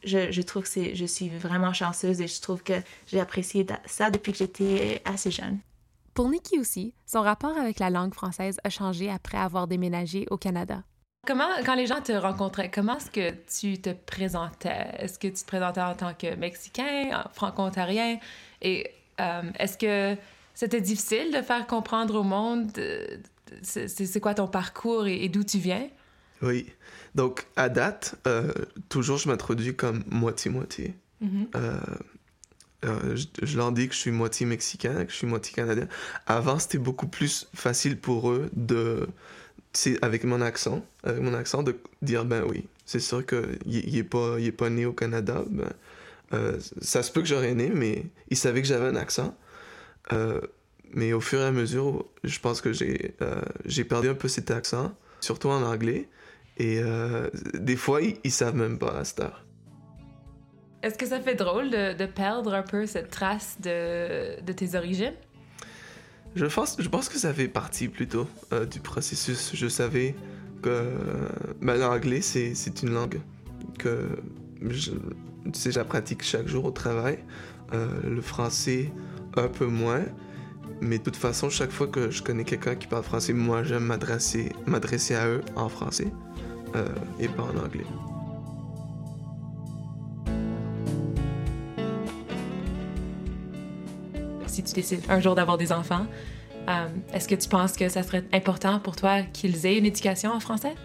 je, 0.04 0.32
je 0.32 0.42
trouve 0.42 0.64
que 0.64 0.70
c'est, 0.70 0.96
je 0.96 1.06
suis 1.06 1.30
vraiment 1.30 1.74
chanceuse 1.74 2.22
et 2.22 2.28
je 2.28 2.42
trouve 2.42 2.64
que 2.64 2.74
j'ai 3.08 3.20
apprécié 3.20 3.66
ça 3.86 4.10
depuis 4.10 4.32
que 4.32 4.38
j'étais 4.40 5.02
assez 5.06 5.32
jeune. 5.32 5.60
Pour 6.14 6.30
Nikki 6.30 6.60
aussi, 6.60 6.94
son 7.06 7.22
rapport 7.22 7.58
avec 7.58 7.80
la 7.80 7.90
langue 7.90 8.14
française 8.14 8.60
a 8.64 8.70
changé 8.70 9.10
après 9.10 9.38
avoir 9.38 9.68
déménagé 9.68 10.28
au 10.30 10.38
Canada. 10.38 10.84
Comment, 11.26 11.50
quand 11.66 11.76
les 11.76 11.86
gens 11.86 12.02
te 12.02 12.12
rencontraient, 12.12 12.72
comment 12.72 12.98
est-ce 12.98 13.12
que 13.12 13.32
tu 13.60 13.80
te 13.80 13.92
présentais? 13.92 14.88
Est-ce 14.98 15.20
que 15.20 15.28
tu 15.28 15.42
te 15.44 15.46
présentais 15.46 15.82
en 15.82 15.94
tant 15.94 16.14
que 16.14 16.36
Mexicain, 16.36 17.24
franco-ontarien? 17.34 18.18
Et 18.62 18.92
euh, 19.20 19.44
est-ce 19.60 19.78
que 19.78 20.20
c'était 20.56 20.82
difficile 20.82 21.32
de 21.32 21.42
faire 21.42 21.68
comprendre 21.68 22.16
au 22.16 22.24
monde 22.24 22.72
c'est 23.62 24.20
quoi 24.22 24.34
ton 24.34 24.48
parcours 24.48 25.08
et, 25.08 25.28
d'où 25.30 25.44
tu 25.44 25.58
viens? 25.58 25.88
Oui. 26.42 26.68
Donc, 27.16 27.46
à 27.56 27.70
date, 27.70 28.16
euh, 28.28 28.52
toujours, 28.90 29.18
je 29.18 29.28
m'introduis 29.30 29.76
comme 29.76 30.04
moitié-moitié. 30.10 30.96
Mm-hmm. 31.24 31.48
Euh, 31.56 33.16
je, 33.44 33.58
leur 33.58 33.72
dis 33.72 33.88
que 33.88 33.94
je 33.94 34.00
suis 34.00 34.12
moitié 34.12 34.46
mexicain, 34.46 35.06
que 35.06 35.12
je 35.12 35.18
suis 35.18 35.28
moitié 35.28 35.54
canadien. 35.54 35.88
Avant, 36.26 36.58
c'était 36.58 36.80
beaucoup 36.80 37.08
plus 37.08 37.48
facile 37.54 37.98
pour 37.98 38.32
eux 38.32 38.50
de 38.54 39.08
avec 40.02 40.26
mon 40.26 40.42
accent, 40.42 40.86
avec 41.04 41.22
mon 41.22 41.34
accent 41.34 41.64
de 41.64 41.78
dire 42.02 42.26
ben 42.26 42.44
oui, 42.46 42.66
c'est 42.86 43.00
sûr 43.00 43.26
qu'il 43.26 43.58
il 43.66 43.98
est 43.98 44.04
pas 44.04 44.36
il 44.38 44.48
est 44.48 44.52
pas 44.52 44.70
né 44.70 44.86
au 44.86 44.92
Canada, 44.92 45.46
ben, 45.50 45.70
euh, 46.34 46.60
ça 46.82 47.04
se 47.04 47.12
peut 47.12 47.22
que 47.22 47.28
j'aurais 47.28 47.54
né, 47.54 47.72
mais 47.74 48.06
il 48.30 48.38
savait 48.38 48.62
que 48.62 48.68
j'avais 48.68 48.88
un 48.88 48.96
accent. 48.96 49.36
Euh, 50.12 50.42
mais 50.94 51.14
au 51.14 51.22
fur 51.22 51.40
et 51.40 51.46
à 51.46 51.52
mesure, 51.52 52.06
je 52.24 52.40
pense 52.40 52.62
que 52.62 52.74
j'ai 52.74 53.16
euh, 53.22 53.42
j'ai 53.66 53.86
perdu 53.86 54.10
un 54.10 54.14
peu 54.14 54.28
cet 54.28 54.52
accent, 54.52 54.94
surtout 55.22 55.50
en 55.50 55.64
anglais. 55.64 56.10
Et 56.58 56.82
des 57.56 57.76
fois, 57.76 58.02
ils, 58.02 58.18
ils, 58.24 58.32
savent 58.32 58.56
même 58.56 58.78
pas 58.78 59.00
à 59.00 59.04
cette 59.04 59.22
heure. 59.22 59.46
Est-ce 60.84 60.98
que 60.98 61.06
ça 61.06 61.20
fait 61.20 61.36
drôle 61.36 61.70
de, 61.70 61.94
de, 61.94 62.06
perdre 62.06 62.54
un 62.54 62.64
peu 62.64 62.86
cette 62.86 63.10
trace 63.10 63.58
de, 63.62 64.42
de 64.42 64.54
tes 64.54 64.76
origines? 64.76 65.14
Je 66.36 66.46
pense, 66.46 66.78
je 66.80 66.88
pense 66.88 67.10
que 67.10 67.18
ça 67.18 67.34
fait 67.34 67.48
partie 67.48 67.88
plutôt 67.88 68.28
euh, 68.54 68.66
du 68.66 68.80
processus. 68.80 69.52
Je 69.54 69.68
savais 69.68 70.16
que 70.62 70.92
ben, 71.62 71.76
l'anglais, 71.76 72.22
c'est, 72.22 72.56
c'est 72.56 72.84
une 72.84 72.94
langue 72.94 73.20
que 73.78 74.08
je, 74.62 74.92
tu 74.92 75.60
sais, 75.60 75.72
je 75.72 75.80
pratique 75.82 76.24
chaque 76.24 76.48
jour 76.48 76.66
au 76.66 76.72
travail. 76.72 77.20
Euh, 77.74 77.88
le 78.04 78.22
français, 78.22 78.92
un 79.36 79.48
peu 79.48 79.66
moins. 79.66 80.04
Mais 80.82 80.98
de 80.98 81.04
toute 81.04 81.16
façon, 81.16 81.50
chaque 81.50 81.72
fois 81.72 81.88
que 81.88 82.10
je 82.10 82.24
connais 82.24 82.44
quelqu'un 82.44 82.76
qui 82.76 82.88
parle 82.88 83.04
français, 83.04 83.34
moi, 83.34 83.64
j'aime 83.64 83.84
m'adresser, 83.84 84.52
m'adresser 84.66 85.16
à 85.16 85.28
eux 85.28 85.42
en 85.56 85.70
français 85.70 86.12
euh, 86.76 86.88
et 87.20 87.28
pas 87.28 87.44
en 87.44 87.58
anglais. 87.64 87.86
si 94.48 94.64
tu 94.64 94.74
décides 94.74 95.04
un 95.10 95.22
jour 95.22 95.34
d'avoir 95.34 95.58
des 95.58 95.72
enfants, 95.72 96.06
euh, 96.68 96.88
est-ce 97.14 97.28
que 97.28 97.36
tu 97.36 97.48
penses 97.48 97.74
que 97.74 97.90
ça 97.90 98.04
serait 98.04 98.26
important 98.34 98.80
pour 98.80 98.96
toi 98.96 99.22
qu'ils 99.22 99.66
aient 99.66 99.78
une 99.78 99.86
éducation 99.86 100.32
en 100.32 100.40
français? 100.40 100.76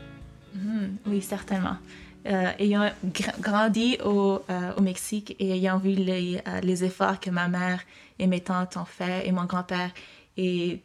Mm-hmm. 0.56 0.88
oui, 1.08 1.20
certainement. 1.20 1.76
Euh, 2.26 2.52
ayant 2.58 2.90
grandi 3.40 3.98
au, 4.04 4.42
euh, 4.50 4.72
au, 4.76 4.80
Mexique 4.80 5.36
et 5.38 5.52
ayant 5.52 5.78
vu 5.78 5.90
les, 5.90 6.42
les, 6.62 6.84
efforts 6.84 7.20
que 7.20 7.30
ma 7.30 7.46
mère 7.46 7.80
et 8.18 8.26
mes 8.26 8.40
tantes 8.40 8.76
ont 8.76 8.84
fait 8.84 9.28
et 9.28 9.32
mon 9.32 9.44
grand-père 9.44 9.90
et 10.36 10.82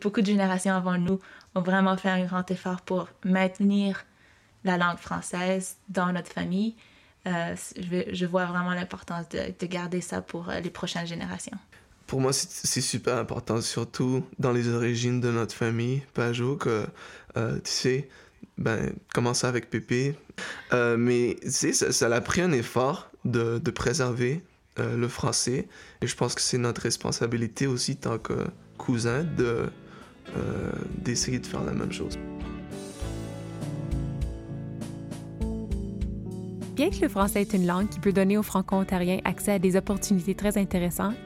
beaucoup 0.00 0.20
de 0.20 0.26
générations 0.26 0.74
avant 0.74 0.98
nous 0.98 1.20
ont 1.54 1.60
vraiment 1.60 1.96
fait 1.96 2.08
un 2.08 2.24
grand 2.24 2.50
effort 2.50 2.80
pour 2.80 3.08
maintenir 3.24 4.04
la 4.64 4.76
langue 4.76 4.98
française 4.98 5.76
dans 5.88 6.12
notre 6.12 6.32
famille, 6.32 6.74
je, 7.24 8.26
vois 8.26 8.46
vraiment 8.46 8.74
l'importance 8.74 9.28
de, 9.28 9.54
de, 9.58 9.66
garder 9.66 10.00
ça 10.00 10.20
pour 10.20 10.50
les 10.62 10.70
prochaines 10.70 11.06
générations. 11.06 11.56
Pour 12.06 12.20
moi, 12.20 12.32
c'est 12.32 12.80
super 12.80 13.16
important, 13.16 13.60
surtout 13.60 14.24
dans 14.38 14.52
les 14.52 14.68
origines 14.68 15.20
de 15.20 15.30
notre 15.30 15.54
famille, 15.54 16.02
Pajot, 16.14 16.56
que, 16.56 16.86
euh, 17.36 17.56
tu 17.56 17.70
sais, 17.70 18.08
ben, 18.58 18.92
commencer 19.14 19.46
avec 19.46 19.70
Pépé. 19.70 20.14
Euh, 20.72 20.96
mais 20.96 21.36
tu 21.42 21.50
sais, 21.50 21.72
ça, 21.72 21.92
ça 21.92 22.06
a 22.06 22.20
pris 22.20 22.40
un 22.40 22.52
effort 22.52 23.10
de, 23.24 23.58
préserver 23.70 24.42
euh, 24.78 24.96
le 24.96 25.08
français. 25.08 25.68
Et 26.02 26.06
je 26.06 26.16
pense 26.16 26.34
que 26.34 26.40
c'est 26.40 26.58
notre 26.58 26.82
responsabilité 26.82 27.66
aussi, 27.66 27.96
tant 27.96 28.18
que 28.18 28.46
cousin, 28.78 29.24
de, 29.24 29.66
euh, 30.36 30.72
d'essayer 30.98 31.38
de 31.38 31.46
faire 31.46 31.64
la 31.64 31.72
même 31.72 31.92
chose. 31.92 32.18
Bien 36.74 36.90
que 36.90 37.00
le 37.00 37.08
français 37.08 37.40
est 37.40 37.54
une 37.54 37.66
langue 37.66 37.88
qui 37.88 38.00
peut 38.00 38.12
donner 38.12 38.36
aux 38.36 38.42
franco-ontariens 38.42 39.20
accès 39.24 39.52
à 39.52 39.58
des 39.58 39.76
opportunités 39.76 40.34
très 40.34 40.58
intéressantes, 40.58 41.16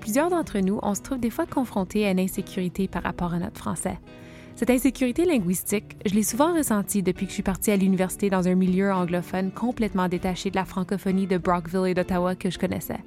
plusieurs 0.00 0.30
d'entre 0.30 0.58
nous, 0.60 0.78
on 0.82 0.94
se 0.94 1.02
trouve 1.02 1.20
des 1.20 1.28
fois 1.28 1.44
confrontés 1.44 2.06
à 2.06 2.10
une 2.10 2.20
insécurité 2.20 2.88
par 2.88 3.02
rapport 3.02 3.34
à 3.34 3.38
notre 3.38 3.58
français. 3.58 3.98
Cette 4.56 4.70
insécurité 4.70 5.24
linguistique, 5.24 5.96
je 6.06 6.14
l'ai 6.14 6.22
souvent 6.22 6.54
ressentie 6.54 7.02
depuis 7.02 7.26
que 7.26 7.30
je 7.30 7.34
suis 7.34 7.42
partie 7.42 7.72
à 7.72 7.76
l'université 7.76 8.30
dans 8.30 8.46
un 8.46 8.54
milieu 8.54 8.92
anglophone 8.92 9.50
complètement 9.50 10.06
détaché 10.08 10.48
de 10.50 10.54
la 10.54 10.64
francophonie 10.64 11.26
de 11.26 11.38
Brockville 11.38 11.88
et 11.88 11.94
d'Ottawa 11.94 12.36
que 12.36 12.50
je 12.50 12.58
connaissais. 12.60 13.00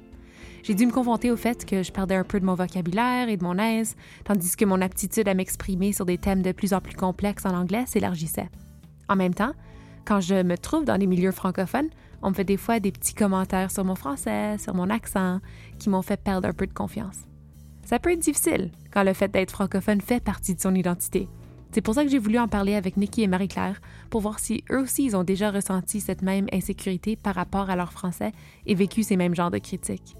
J'ai 0.62 0.74
dû 0.74 0.84
me 0.84 0.92
confronter 0.92 1.30
au 1.30 1.36
fait 1.36 1.64
que 1.64 1.82
je 1.82 1.90
perdais 1.90 2.16
un 2.16 2.24
peu 2.24 2.38
de 2.38 2.44
mon 2.44 2.54
vocabulaire 2.54 3.30
et 3.30 3.38
de 3.38 3.42
mon 3.42 3.56
aise, 3.56 3.96
tandis 4.24 4.56
que 4.56 4.66
mon 4.66 4.82
aptitude 4.82 5.26
à 5.26 5.32
m'exprimer 5.32 5.94
sur 5.94 6.04
des 6.04 6.18
thèmes 6.18 6.42
de 6.42 6.52
plus 6.52 6.74
en 6.74 6.82
plus 6.82 6.94
complexes 6.94 7.46
en 7.46 7.56
anglais 7.56 7.84
s'élargissait. 7.86 8.50
En 9.08 9.16
même 9.16 9.34
temps, 9.34 9.52
quand 10.04 10.20
je 10.20 10.42
me 10.42 10.58
trouve 10.58 10.84
dans 10.84 10.96
les 10.96 11.06
milieux 11.06 11.32
francophones, 11.32 11.88
on 12.20 12.28
me 12.28 12.34
fait 12.34 12.44
des 12.44 12.58
fois 12.58 12.78
des 12.78 12.92
petits 12.92 13.14
commentaires 13.14 13.70
sur 13.70 13.84
mon 13.84 13.94
français, 13.94 14.58
sur 14.58 14.74
mon 14.74 14.90
accent, 14.90 15.40
qui 15.78 15.88
m'ont 15.88 16.02
fait 16.02 16.22
perdre 16.22 16.48
un 16.48 16.52
peu 16.52 16.66
de 16.66 16.74
confiance. 16.74 17.20
Ça 17.84 17.98
peut 17.98 18.12
être 18.12 18.18
difficile 18.18 18.70
quand 18.92 19.02
le 19.02 19.14
fait 19.14 19.28
d'être 19.28 19.50
francophone 19.52 20.02
fait 20.02 20.22
partie 20.22 20.54
de 20.54 20.60
son 20.60 20.74
identité. 20.74 21.26
C'est 21.72 21.82
pour 21.82 21.94
ça 21.94 22.04
que 22.04 22.10
j'ai 22.10 22.18
voulu 22.18 22.38
en 22.38 22.48
parler 22.48 22.74
avec 22.74 22.96
Nikki 22.96 23.22
et 23.22 23.26
Marie-Claire 23.26 23.80
pour 24.10 24.20
voir 24.20 24.38
si 24.38 24.64
eux 24.70 24.80
aussi 24.80 25.04
ils 25.04 25.16
ont 25.16 25.24
déjà 25.24 25.50
ressenti 25.50 26.00
cette 26.00 26.22
même 26.22 26.46
insécurité 26.52 27.16
par 27.16 27.34
rapport 27.34 27.68
à 27.68 27.76
leur 27.76 27.92
français 27.92 28.32
et 28.66 28.74
vécu 28.74 29.02
ces 29.02 29.16
mêmes 29.16 29.34
genres 29.34 29.50
de 29.50 29.58
critiques. 29.58 30.14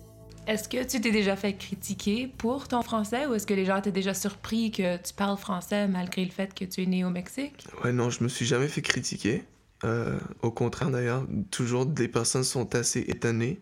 Est-ce 0.46 0.68
que 0.68 0.82
tu 0.82 1.00
t'es 1.00 1.10
déjà 1.10 1.36
fait 1.36 1.54
critiquer 1.54 2.26
pour 2.38 2.68
ton 2.68 2.82
français 2.82 3.26
ou 3.26 3.34
est-ce 3.34 3.46
que 3.46 3.54
les 3.54 3.66
gens 3.66 3.76
étaient 3.76 3.92
déjà 3.92 4.14
surpris 4.14 4.70
que 4.70 4.96
tu 4.96 5.12
parles 5.12 5.36
français 5.36 5.86
malgré 5.88 6.24
le 6.24 6.30
fait 6.30 6.54
que 6.54 6.64
tu 6.64 6.82
es 6.82 6.86
né 6.86 7.04
au 7.04 7.10
Mexique? 7.10 7.66
Ouais, 7.84 7.92
non, 7.92 8.08
je 8.08 8.24
me 8.24 8.28
suis 8.28 8.46
jamais 8.46 8.68
fait 8.68 8.80
critiquer. 8.80 9.44
Euh, 9.84 10.18
au 10.42 10.50
contraire, 10.50 10.90
d'ailleurs, 10.90 11.26
toujours 11.50 11.84
des 11.84 12.08
personnes 12.08 12.44
sont 12.44 12.74
assez 12.74 13.00
étonnées 13.00 13.60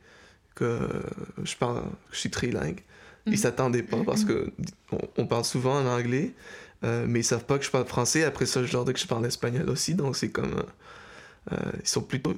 que 0.54 0.78
je 1.42 1.56
parle, 1.56 1.82
je 2.12 2.18
suis 2.18 2.30
trilingue. 2.30 2.80
Ils 3.26 3.32
mhm. 3.32 3.38
s'attendaient 3.38 3.82
pas 3.82 4.04
parce 4.04 4.24
que 4.24 4.52
on, 5.16 5.26
parle 5.26 5.44
souvent 5.44 5.80
en 5.80 5.86
anglais, 5.86 6.34
euh, 6.86 7.04
mais 7.08 7.20
ils 7.20 7.24
savent 7.24 7.44
pas 7.44 7.58
que 7.58 7.64
je 7.64 7.70
parle 7.70 7.86
français. 7.86 8.24
Après 8.24 8.46
ça, 8.46 8.64
je 8.64 8.72
leur 8.72 8.84
dis 8.84 8.92
que 8.92 8.98
je 8.98 9.06
parle 9.06 9.26
espagnol 9.26 9.68
aussi, 9.68 9.94
donc 9.94 10.16
c'est 10.16 10.30
comme 10.30 10.62
euh, 11.52 11.56
ils 11.80 11.88
sont 11.88 12.02
plutôt 12.02 12.34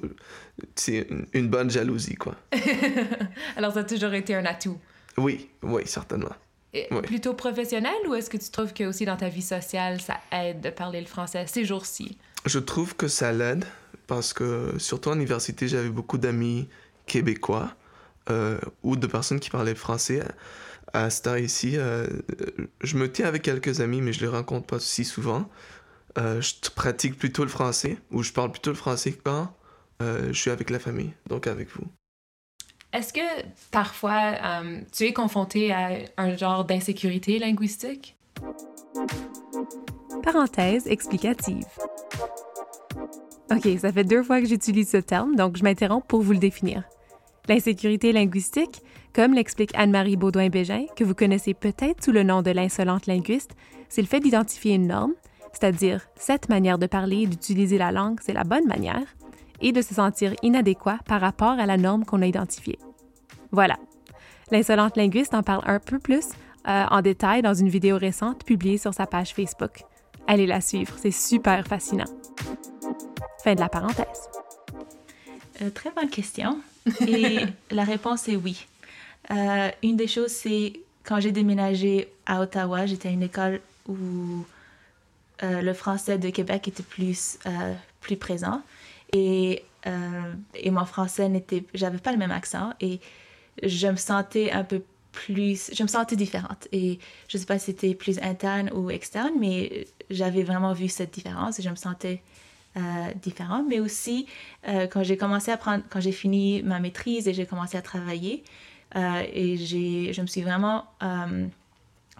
c'est 0.75 1.07
une, 1.33 1.47
bonne 1.47 1.69
jalousie 1.69 2.15
quoi. 2.15 2.35
Alors 3.55 3.73
ça 3.73 3.79
a 3.79 3.83
toujours 3.83 4.13
été 4.13 4.35
un 4.35 4.45
atout. 4.45 4.77
Oui, 5.17 5.49
oui, 5.63 5.83
certainement. 5.85 6.35
Plutôt 7.03 7.33
professionnel 7.33 7.95
ou 8.07 8.13
est-ce 8.13 8.29
que 8.29 8.37
tu 8.37 8.51
trouves 8.51 8.73
que 8.73 8.83
aussi 8.83 9.03
dans 9.03 9.17
ta 9.17 9.27
vie 9.27 9.41
sociale 9.41 9.99
ça 10.01 10.19
aide 10.31 10.61
de 10.61 10.69
parler 10.69 10.99
le 11.01 11.07
français 11.07 11.45
ces 11.47 11.65
jours-ci? 11.65 12.17
Je 12.45 12.59
trouve 12.59 12.95
que 12.95 13.07
ça 13.07 13.31
l'aide 13.31 13.65
parce 14.09 14.33
que, 14.33 14.73
surtout 14.79 15.09
en 15.09 15.15
université, 15.15 15.67
j'avais 15.67 15.89
beaucoup 15.89 16.17
d'amis 16.17 16.67
québécois 17.05 17.75
euh, 18.29 18.59
ou 18.81 18.95
de 18.95 19.05
personnes 19.05 19.39
qui 19.39 19.51
parlaient 19.51 19.75
français. 19.75 20.23
À 20.93 21.09
ce 21.09 21.21
temps 21.21 21.35
ici, 21.35 21.73
euh, 21.77 22.07
je 22.81 22.97
me 22.97 23.11
tiens 23.11 23.27
avec 23.27 23.43
quelques 23.43 23.81
amis, 23.81 24.01
mais 24.01 24.13
je 24.13 24.21
les 24.21 24.27
rencontre 24.27 24.65
pas 24.65 24.79
si 24.79 25.05
souvent. 25.05 25.47
Euh, 26.17 26.41
je 26.41 26.53
pratique 26.71 27.17
plutôt 27.17 27.43
le 27.43 27.49
français, 27.49 27.97
ou 28.11 28.23
je 28.23 28.33
parle 28.33 28.51
plutôt 28.51 28.71
le 28.71 28.75
français 28.75 29.17
quand 29.23 29.53
je 30.01 30.31
suis 30.31 30.49
avec 30.49 30.69
la 30.69 30.79
famille, 30.79 31.11
donc 31.27 31.45
avec 31.45 31.69
vous. 31.75 31.83
Est-ce 32.93 33.11
que 33.11 33.19
parfois 33.69 34.35
tu 34.93 35.03
es 35.03 35.11
confronté 35.11 35.73
à 35.73 35.99
un 36.15 36.37
genre 36.37 36.63
d'insécurité 36.63 37.37
linguistique? 37.37 38.15
Parenthèse 40.23 40.87
explicative. 40.87 41.65
OK, 43.51 43.67
ça 43.79 43.91
fait 43.91 44.03
deux 44.03 44.23
fois 44.23 44.41
que 44.41 44.47
j'utilise 44.47 44.89
ce 44.89 44.97
terme, 44.97 45.35
donc 45.35 45.57
je 45.57 45.63
m'interromps 45.63 46.05
pour 46.07 46.21
vous 46.21 46.33
le 46.33 46.37
définir. 46.37 46.83
L'insécurité 47.47 48.11
linguistique, 48.11 48.81
comme 49.13 49.33
l'explique 49.33 49.71
Anne-Marie 49.75 50.17
Baudouin-Bégin, 50.17 50.85
que 50.95 51.03
vous 51.03 51.15
connaissez 51.15 51.53
peut-être 51.53 52.03
sous 52.03 52.11
le 52.11 52.23
nom 52.23 52.41
de 52.41 52.51
l'insolente 52.51 53.07
linguiste, 53.07 53.51
c'est 53.89 54.01
le 54.01 54.07
fait 54.07 54.19
d'identifier 54.19 54.75
une 54.75 54.87
norme, 54.87 55.13
c'est-à-dire 55.51 56.05
cette 56.15 56.49
manière 56.49 56.77
de 56.77 56.85
parler 56.85 57.23
et 57.23 57.27
d'utiliser 57.27 57.77
la 57.77 57.91
langue, 57.91 58.19
c'est 58.21 58.33
la 58.33 58.43
bonne 58.43 58.67
manière, 58.67 59.05
et 59.61 59.71
de 59.71 59.81
se 59.81 59.93
sentir 59.93 60.33
inadéquat 60.43 60.99
par 61.05 61.21
rapport 61.21 61.59
à 61.59 61.65
la 61.65 61.77
norme 61.77 62.05
qu'on 62.05 62.21
a 62.21 62.27
identifiée. 62.27 62.79
Voilà. 63.51 63.77
L'insolente 64.51 64.97
linguiste 64.97 65.33
en 65.33 65.43
parle 65.43 65.63
un 65.65 65.79
peu 65.79 65.99
plus 65.99 66.29
euh, 66.67 66.85
en 66.89 67.01
détail 67.01 67.41
dans 67.41 67.53
une 67.53 67.69
vidéo 67.69 67.97
récente 67.97 68.43
publiée 68.45 68.77
sur 68.77 68.93
sa 68.93 69.05
page 69.05 69.33
Facebook. 69.33 69.83
Allez 70.27 70.45
la 70.45 70.61
suivre, 70.61 70.93
c'est 70.97 71.11
super 71.11 71.65
fascinant. 71.65 72.05
Fin 73.43 73.55
de 73.55 73.59
la 73.59 73.69
parenthèse. 73.69 74.29
Euh, 75.61 75.69
très 75.71 75.91
bonne 75.91 76.09
question. 76.09 76.59
Et 77.07 77.39
la 77.71 77.83
réponse 77.83 78.27
est 78.27 78.35
oui. 78.35 78.65
Euh, 79.31 79.69
une 79.83 79.95
des 79.95 80.07
choses, 80.07 80.31
c'est 80.31 80.79
quand 81.03 81.19
j'ai 81.19 81.31
déménagé 81.31 82.09
à 82.25 82.41
Ottawa, 82.41 82.85
j'étais 82.85 83.09
à 83.09 83.11
une 83.11 83.23
école 83.23 83.61
où 83.87 84.45
euh, 85.43 85.61
le 85.61 85.73
français 85.73 86.17
de 86.17 86.29
Québec 86.29 86.67
était 86.67 86.83
plus, 86.83 87.39
plus 88.01 88.17
présent. 88.17 88.61
Et, 89.13 89.63
et 90.55 90.71
mon 90.71 90.85
français 90.85 91.29
n'était. 91.29 91.63
J'avais 91.73 91.97
pas 91.97 92.11
le 92.11 92.17
même 92.17 92.31
accent 92.31 92.73
et 92.79 92.99
je 93.63 93.87
me 93.87 93.95
sentais 93.95 94.51
un 94.51 94.63
peu 94.63 94.83
plus. 95.11 95.71
Je 95.73 95.81
me 95.81 95.87
sentais 95.87 96.15
différente. 96.15 96.67
Et 96.71 96.99
je 97.27 97.37
sais 97.37 97.45
pas 97.45 97.57
si 97.57 97.67
c'était 97.67 97.95
plus 97.95 98.19
interne 98.19 98.69
ou 98.73 98.91
externe, 98.91 99.33
mais 99.39 99.87
j'avais 100.09 100.43
vraiment 100.43 100.73
vu 100.73 100.89
cette 100.89 101.13
différence 101.13 101.59
et 101.59 101.63
je 101.63 101.69
me 101.69 101.75
sentais 101.75 102.21
euh, 102.77 102.81
différent, 103.21 103.65
mais 103.67 103.79
aussi 103.79 104.27
euh, 104.67 104.85
quand 104.85 105.01
j'ai 105.03 105.17
commencé 105.17 105.49
à 105.49 105.57
prendre, 105.57 105.83
quand 105.89 105.99
j'ai 105.99 106.11
fini 106.11 106.61
ma 106.61 106.79
maîtrise 106.79 107.27
et 107.27 107.33
j'ai 107.33 107.47
commencé 107.47 107.75
à 107.77 107.81
travailler, 107.81 108.43
euh, 108.95 109.23
et 109.33 109.57
j'ai, 109.57 110.13
je 110.13 110.21
me 110.21 110.27
suis 110.27 110.41
vraiment 110.41 110.85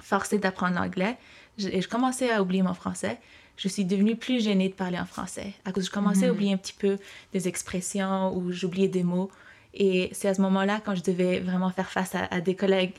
forcée 0.01 0.37
d'apprendre 0.37 0.75
l'anglais, 0.75 1.17
et 1.59 1.81
je 1.81 1.89
commençais 1.89 2.31
à 2.31 2.41
oublier 2.41 2.63
mon 2.63 2.73
français. 2.73 3.17
Je 3.57 3.67
suis 3.67 3.83
devenue 3.83 4.15
plus 4.15 4.41
gênée 4.41 4.69
de 4.69 4.73
parler 4.73 4.97
en 4.97 5.05
français, 5.05 5.53
à 5.65 5.73
cause 5.73 5.87
je 5.87 5.91
commençais 5.91 6.25
à 6.25 6.29
mhm. 6.29 6.33
oublier 6.33 6.53
un 6.53 6.57
petit 6.57 6.75
peu 6.77 6.97
des 7.33 7.49
expressions 7.49 8.33
ou 8.35 8.51
j'oubliais 8.51 8.87
des 8.87 9.03
mots. 9.03 9.29
Et 9.73 10.09
c'est 10.13 10.29
à 10.29 10.33
ce 10.33 10.41
moment-là, 10.41 10.81
quand 10.83 10.95
je 10.95 11.03
devais 11.03 11.41
vraiment 11.41 11.69
faire 11.69 11.89
face 11.89 12.15
à, 12.15 12.25
à 12.31 12.39
des 12.39 12.55
collègues 12.55 12.93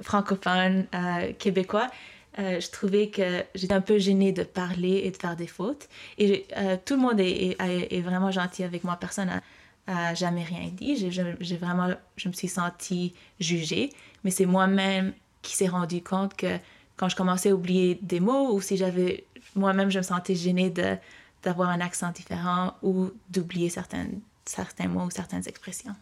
francophones, 0.00 0.86
québécois, 1.38 1.90
euh, 2.38 2.58
je 2.58 2.68
trouvais 2.70 3.08
que 3.08 3.44
j'étais 3.54 3.74
un 3.74 3.80
peu 3.80 3.98
gênée 3.98 4.32
de 4.32 4.42
parler 4.42 5.02
et 5.04 5.10
de 5.10 5.16
faire 5.16 5.36
des 5.36 5.46
fautes. 5.46 5.88
Et 6.18 6.46
euh, 6.56 6.76
tout 6.84 6.94
le 6.94 7.00
monde 7.00 7.20
est, 7.20 7.56
est, 7.60 8.00
vraiment 8.00 8.30
gentil 8.30 8.64
avec 8.64 8.82
moi. 8.82 8.96
Personne 8.98 9.40
jamais 9.86 10.44
rien 10.44 10.70
dit. 10.72 10.96
J'ai 11.10 11.56
vraiment, 11.56 11.90
je 12.16 12.28
me 12.28 12.32
suis 12.32 12.48
sentie 12.48 13.14
jugée. 13.40 13.90
Mais 14.24 14.30
c'est 14.30 14.46
moi-même 14.46 15.12
qui 15.42 15.54
s'est 15.56 15.68
rendu 15.68 16.02
compte 16.02 16.34
que 16.34 16.58
quand 16.96 17.08
je 17.08 17.16
commençais 17.16 17.50
à 17.50 17.54
oublier 17.54 17.98
des 18.02 18.20
mots 18.20 18.54
ou 18.54 18.60
si 18.60 18.76
j'avais, 18.76 19.24
moi-même, 19.54 19.90
je 19.90 19.98
me 19.98 20.02
sentais 20.02 20.34
gênée 20.34 20.70
de, 20.70 20.96
d'avoir 21.42 21.68
un 21.68 21.80
accent 21.80 22.10
différent 22.10 22.74
ou 22.82 23.10
d'oublier 23.30 23.68
certains, 23.68 24.06
certains 24.44 24.88
mots 24.88 25.04
ou 25.04 25.10
certaines 25.10 25.46
expressions. 25.46 25.94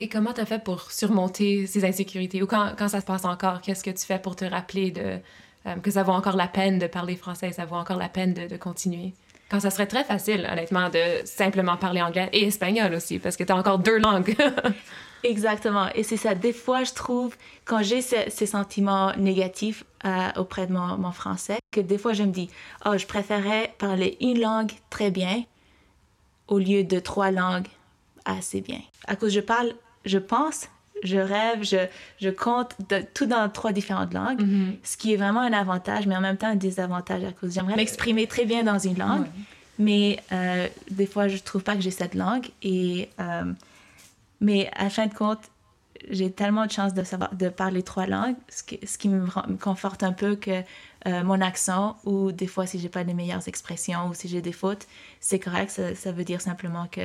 Et 0.00 0.08
comment 0.08 0.32
tu 0.32 0.40
as 0.40 0.46
fait 0.46 0.62
pour 0.62 0.90
surmonter 0.90 1.66
ces 1.66 1.84
insécurités? 1.84 2.42
Ou 2.42 2.46
quand, 2.46 2.74
quand 2.76 2.88
ça 2.88 3.00
se 3.00 3.06
passe 3.06 3.24
encore, 3.24 3.60
qu'est-ce 3.60 3.84
que 3.84 3.90
tu 3.90 4.04
fais 4.04 4.18
pour 4.18 4.34
te 4.34 4.44
rappeler 4.44 4.90
de, 4.90 5.20
euh, 5.66 5.76
que 5.76 5.90
ça 5.90 6.02
vaut 6.02 6.12
encore 6.12 6.36
la 6.36 6.48
peine 6.48 6.78
de 6.78 6.86
parler 6.86 7.14
français, 7.16 7.52
ça 7.52 7.64
vaut 7.64 7.76
encore 7.76 7.98
la 7.98 8.08
peine 8.08 8.34
de, 8.34 8.56
continuer? 8.56 9.14
Quand 9.52 9.60
ça 9.60 9.68
serait 9.68 9.86
très 9.86 10.02
facile, 10.02 10.48
honnêtement, 10.50 10.88
de 10.88 11.26
simplement 11.26 11.76
parler 11.76 12.00
anglais 12.00 12.30
et 12.32 12.46
espagnol 12.46 12.94
aussi, 12.94 13.18
parce 13.18 13.36
que 13.36 13.44
tu 13.44 13.52
as 13.52 13.56
encore 13.56 13.78
deux 13.78 13.98
langues. 13.98 14.34
Exactement. 15.24 15.88
Et 15.94 16.04
c'est 16.04 16.16
ça. 16.16 16.34
Des 16.34 16.54
fois, 16.54 16.84
je 16.84 16.94
trouve, 16.94 17.36
quand 17.66 17.82
j'ai 17.82 18.00
ces, 18.00 18.46
sentiments 18.46 19.14
négatifs 19.18 19.84
euh, 20.06 20.28
auprès 20.36 20.66
de 20.66 20.72
mon, 20.72 20.96
mon, 20.96 21.12
français, 21.12 21.58
que 21.70 21.82
des 21.82 21.98
fois, 21.98 22.14
je 22.14 22.22
me 22.22 22.32
dis, 22.32 22.48
oh, 22.86 22.96
je 22.96 23.06
préférais 23.06 23.74
parler 23.76 24.16
une 24.22 24.40
langue 24.40 24.72
très 24.88 25.10
bien 25.10 25.44
au 26.48 26.58
lieu 26.58 26.82
de 26.82 26.98
trois 26.98 27.30
langues 27.30 27.68
assez 28.24 28.62
bien. 28.62 28.80
À 29.06 29.16
cause 29.16 29.34
je 29.34 29.40
parle, 29.40 29.74
je 30.06 30.18
pense 30.18 30.68
je 31.02 31.18
rêve, 31.18 31.62
je, 31.62 31.86
je 32.20 32.30
compte 32.30 32.74
de, 32.88 33.02
tout 33.14 33.26
dans 33.26 33.48
trois 33.48 33.72
différentes 33.72 34.14
langues, 34.14 34.42
mm-hmm. 34.42 34.76
ce 34.82 34.96
qui 34.96 35.12
est 35.12 35.16
vraiment 35.16 35.40
un 35.40 35.52
avantage, 35.52 36.06
mais 36.06 36.16
en 36.16 36.20
même 36.20 36.36
temps 36.36 36.48
un 36.48 36.56
désavantage 36.56 37.24
à 37.24 37.32
cause 37.32 37.54
j'aimerais 37.54 37.76
m'exprimer 37.76 38.26
très 38.26 38.44
bien 38.44 38.62
dans 38.62 38.78
une 38.78 38.98
langue, 38.98 39.26
mais 39.78 40.20
euh, 40.32 40.68
des 40.90 41.06
fois 41.06 41.28
je 41.28 41.38
trouve 41.38 41.62
pas 41.62 41.74
que 41.74 41.82
j'ai 41.82 41.90
cette 41.90 42.14
langue 42.14 42.48
et 42.62 43.08
euh, 43.20 43.52
mais 44.40 44.70
à 44.76 44.90
fin 44.90 45.06
de 45.06 45.14
compte 45.14 45.40
j'ai 46.10 46.32
tellement 46.32 46.66
de 46.66 46.72
chance 46.72 46.94
de 46.94 47.04
savoir 47.04 47.34
de 47.34 47.48
parler 47.48 47.82
trois 47.82 48.06
langues, 48.06 48.34
ce 48.48 48.62
qui, 48.64 48.80
ce 48.84 48.98
qui 48.98 49.08
me, 49.08 49.26
conforte 49.56 50.02
un 50.02 50.12
peu 50.12 50.34
que 50.34 50.62
euh, 51.06 51.22
mon 51.22 51.40
accent 51.40 51.96
ou 52.04 52.32
des 52.32 52.48
fois 52.48 52.66
si 52.66 52.78
j'ai 52.78 52.88
pas 52.88 53.04
les 53.04 53.14
meilleures 53.14 53.46
expressions 53.46 54.08
ou 54.08 54.14
si 54.14 54.28
j'ai 54.28 54.42
des 54.42 54.52
fautes, 54.52 54.86
c'est 55.20 55.38
correct, 55.38 55.70
ça, 55.70 55.94
ça 55.94 56.12
veut 56.12 56.24
dire 56.24 56.40
simplement 56.40 56.86
que 56.90 57.02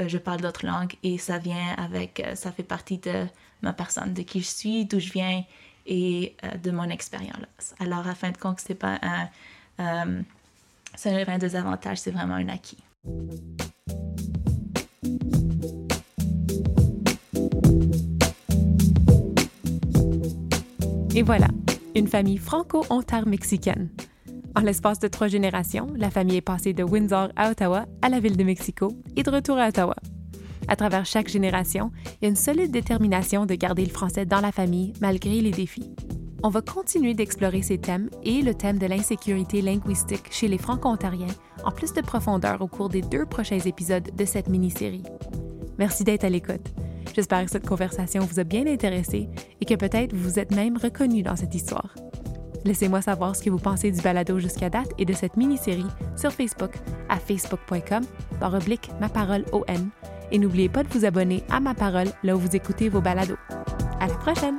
euh, 0.00 0.08
je 0.08 0.18
parle 0.18 0.40
d'autres 0.40 0.66
langues 0.66 0.94
et 1.02 1.18
ça 1.18 1.38
vient 1.38 1.74
avec, 1.76 2.20
euh, 2.20 2.34
ça 2.34 2.52
fait 2.52 2.62
partie 2.62 2.98
de 2.98 3.26
ma 3.62 3.72
personne, 3.72 4.14
de 4.14 4.22
qui 4.22 4.40
je 4.40 4.46
suis, 4.46 4.84
d'où 4.84 4.98
je 4.98 5.12
viens 5.12 5.44
et 5.86 6.34
euh, 6.44 6.56
de 6.56 6.70
mon 6.70 6.88
expérience. 6.88 7.74
Alors, 7.78 8.06
à 8.06 8.14
fin 8.14 8.30
de 8.30 8.36
compte, 8.36 8.60
c'est 8.60 8.74
pas 8.74 8.98
un, 9.02 9.28
um, 9.78 10.24
c'est 10.94 11.28
un 11.28 11.38
désavantage, 11.38 11.98
c'est 11.98 12.10
vraiment 12.10 12.34
un 12.34 12.48
acquis. 12.48 12.78
Et 21.14 21.22
voilà, 21.22 21.48
une 21.94 22.08
famille 22.08 22.38
franco-ontar-mexicaine. 22.38 23.90
En 24.54 24.60
l'espace 24.60 24.98
de 24.98 25.08
trois 25.08 25.28
générations, 25.28 25.88
la 25.96 26.10
famille 26.10 26.36
est 26.36 26.42
passée 26.42 26.74
de 26.74 26.84
Windsor 26.84 27.30
à 27.36 27.50
Ottawa, 27.50 27.86
à 28.02 28.10
la 28.10 28.20
ville 28.20 28.36
de 28.36 28.44
Mexico 28.44 28.88
et 29.16 29.22
de 29.22 29.30
retour 29.30 29.56
à 29.56 29.68
Ottawa. 29.68 29.96
À 30.68 30.76
travers 30.76 31.06
chaque 31.06 31.28
génération, 31.28 31.90
il 32.04 32.24
y 32.24 32.26
a 32.26 32.28
une 32.28 32.36
solide 32.36 32.70
détermination 32.70 33.46
de 33.46 33.54
garder 33.54 33.84
le 33.84 33.90
français 33.90 34.26
dans 34.26 34.40
la 34.40 34.52
famille 34.52 34.92
malgré 35.00 35.40
les 35.40 35.50
défis. 35.50 35.94
On 36.42 36.50
va 36.50 36.60
continuer 36.60 37.14
d'explorer 37.14 37.62
ces 37.62 37.78
thèmes 37.78 38.10
et 38.24 38.42
le 38.42 38.54
thème 38.54 38.78
de 38.78 38.86
l'insécurité 38.86 39.62
linguistique 39.62 40.26
chez 40.30 40.48
les 40.48 40.58
Franco-Ontariens 40.58 41.34
en 41.64 41.70
plus 41.70 41.92
de 41.94 42.00
profondeur 42.00 42.60
au 42.60 42.66
cours 42.66 42.88
des 42.88 43.00
deux 43.00 43.24
prochains 43.24 43.60
épisodes 43.60 44.10
de 44.14 44.24
cette 44.24 44.48
mini-série. 44.48 45.04
Merci 45.78 46.04
d'être 46.04 46.24
à 46.24 46.28
l'écoute. 46.28 46.72
J'espère 47.14 47.44
que 47.44 47.50
cette 47.50 47.66
conversation 47.66 48.22
vous 48.24 48.40
a 48.40 48.44
bien 48.44 48.66
intéressé 48.66 49.28
et 49.60 49.64
que 49.64 49.74
peut-être 49.74 50.14
vous 50.14 50.30
vous 50.30 50.38
êtes 50.38 50.54
même 50.54 50.76
reconnu 50.76 51.22
dans 51.22 51.36
cette 51.36 51.54
histoire. 51.54 51.94
Laissez-moi 52.64 53.02
savoir 53.02 53.34
ce 53.34 53.42
que 53.42 53.50
vous 53.50 53.58
pensez 53.58 53.90
du 53.90 54.00
balado 54.00 54.38
jusqu'à 54.38 54.70
date 54.70 54.90
et 54.98 55.04
de 55.04 55.12
cette 55.12 55.36
mini-série 55.36 55.86
sur 56.16 56.32
Facebook 56.32 56.72
à 57.08 57.18
facebook.com 57.18 58.04
par 58.38 58.54
oblique 58.54 58.90
ma 59.00 59.08
parole 59.08 59.44
ON 59.52 59.62
et 60.30 60.38
n'oubliez 60.38 60.68
pas 60.68 60.82
de 60.82 60.88
vous 60.88 61.04
abonner 61.04 61.42
à 61.50 61.60
ma 61.60 61.74
parole 61.74 62.08
là 62.22 62.34
où 62.36 62.38
vous 62.38 62.56
écoutez 62.56 62.88
vos 62.88 63.00
balados. 63.00 63.36
À 64.00 64.06
la 64.06 64.14
prochaine! 64.14 64.58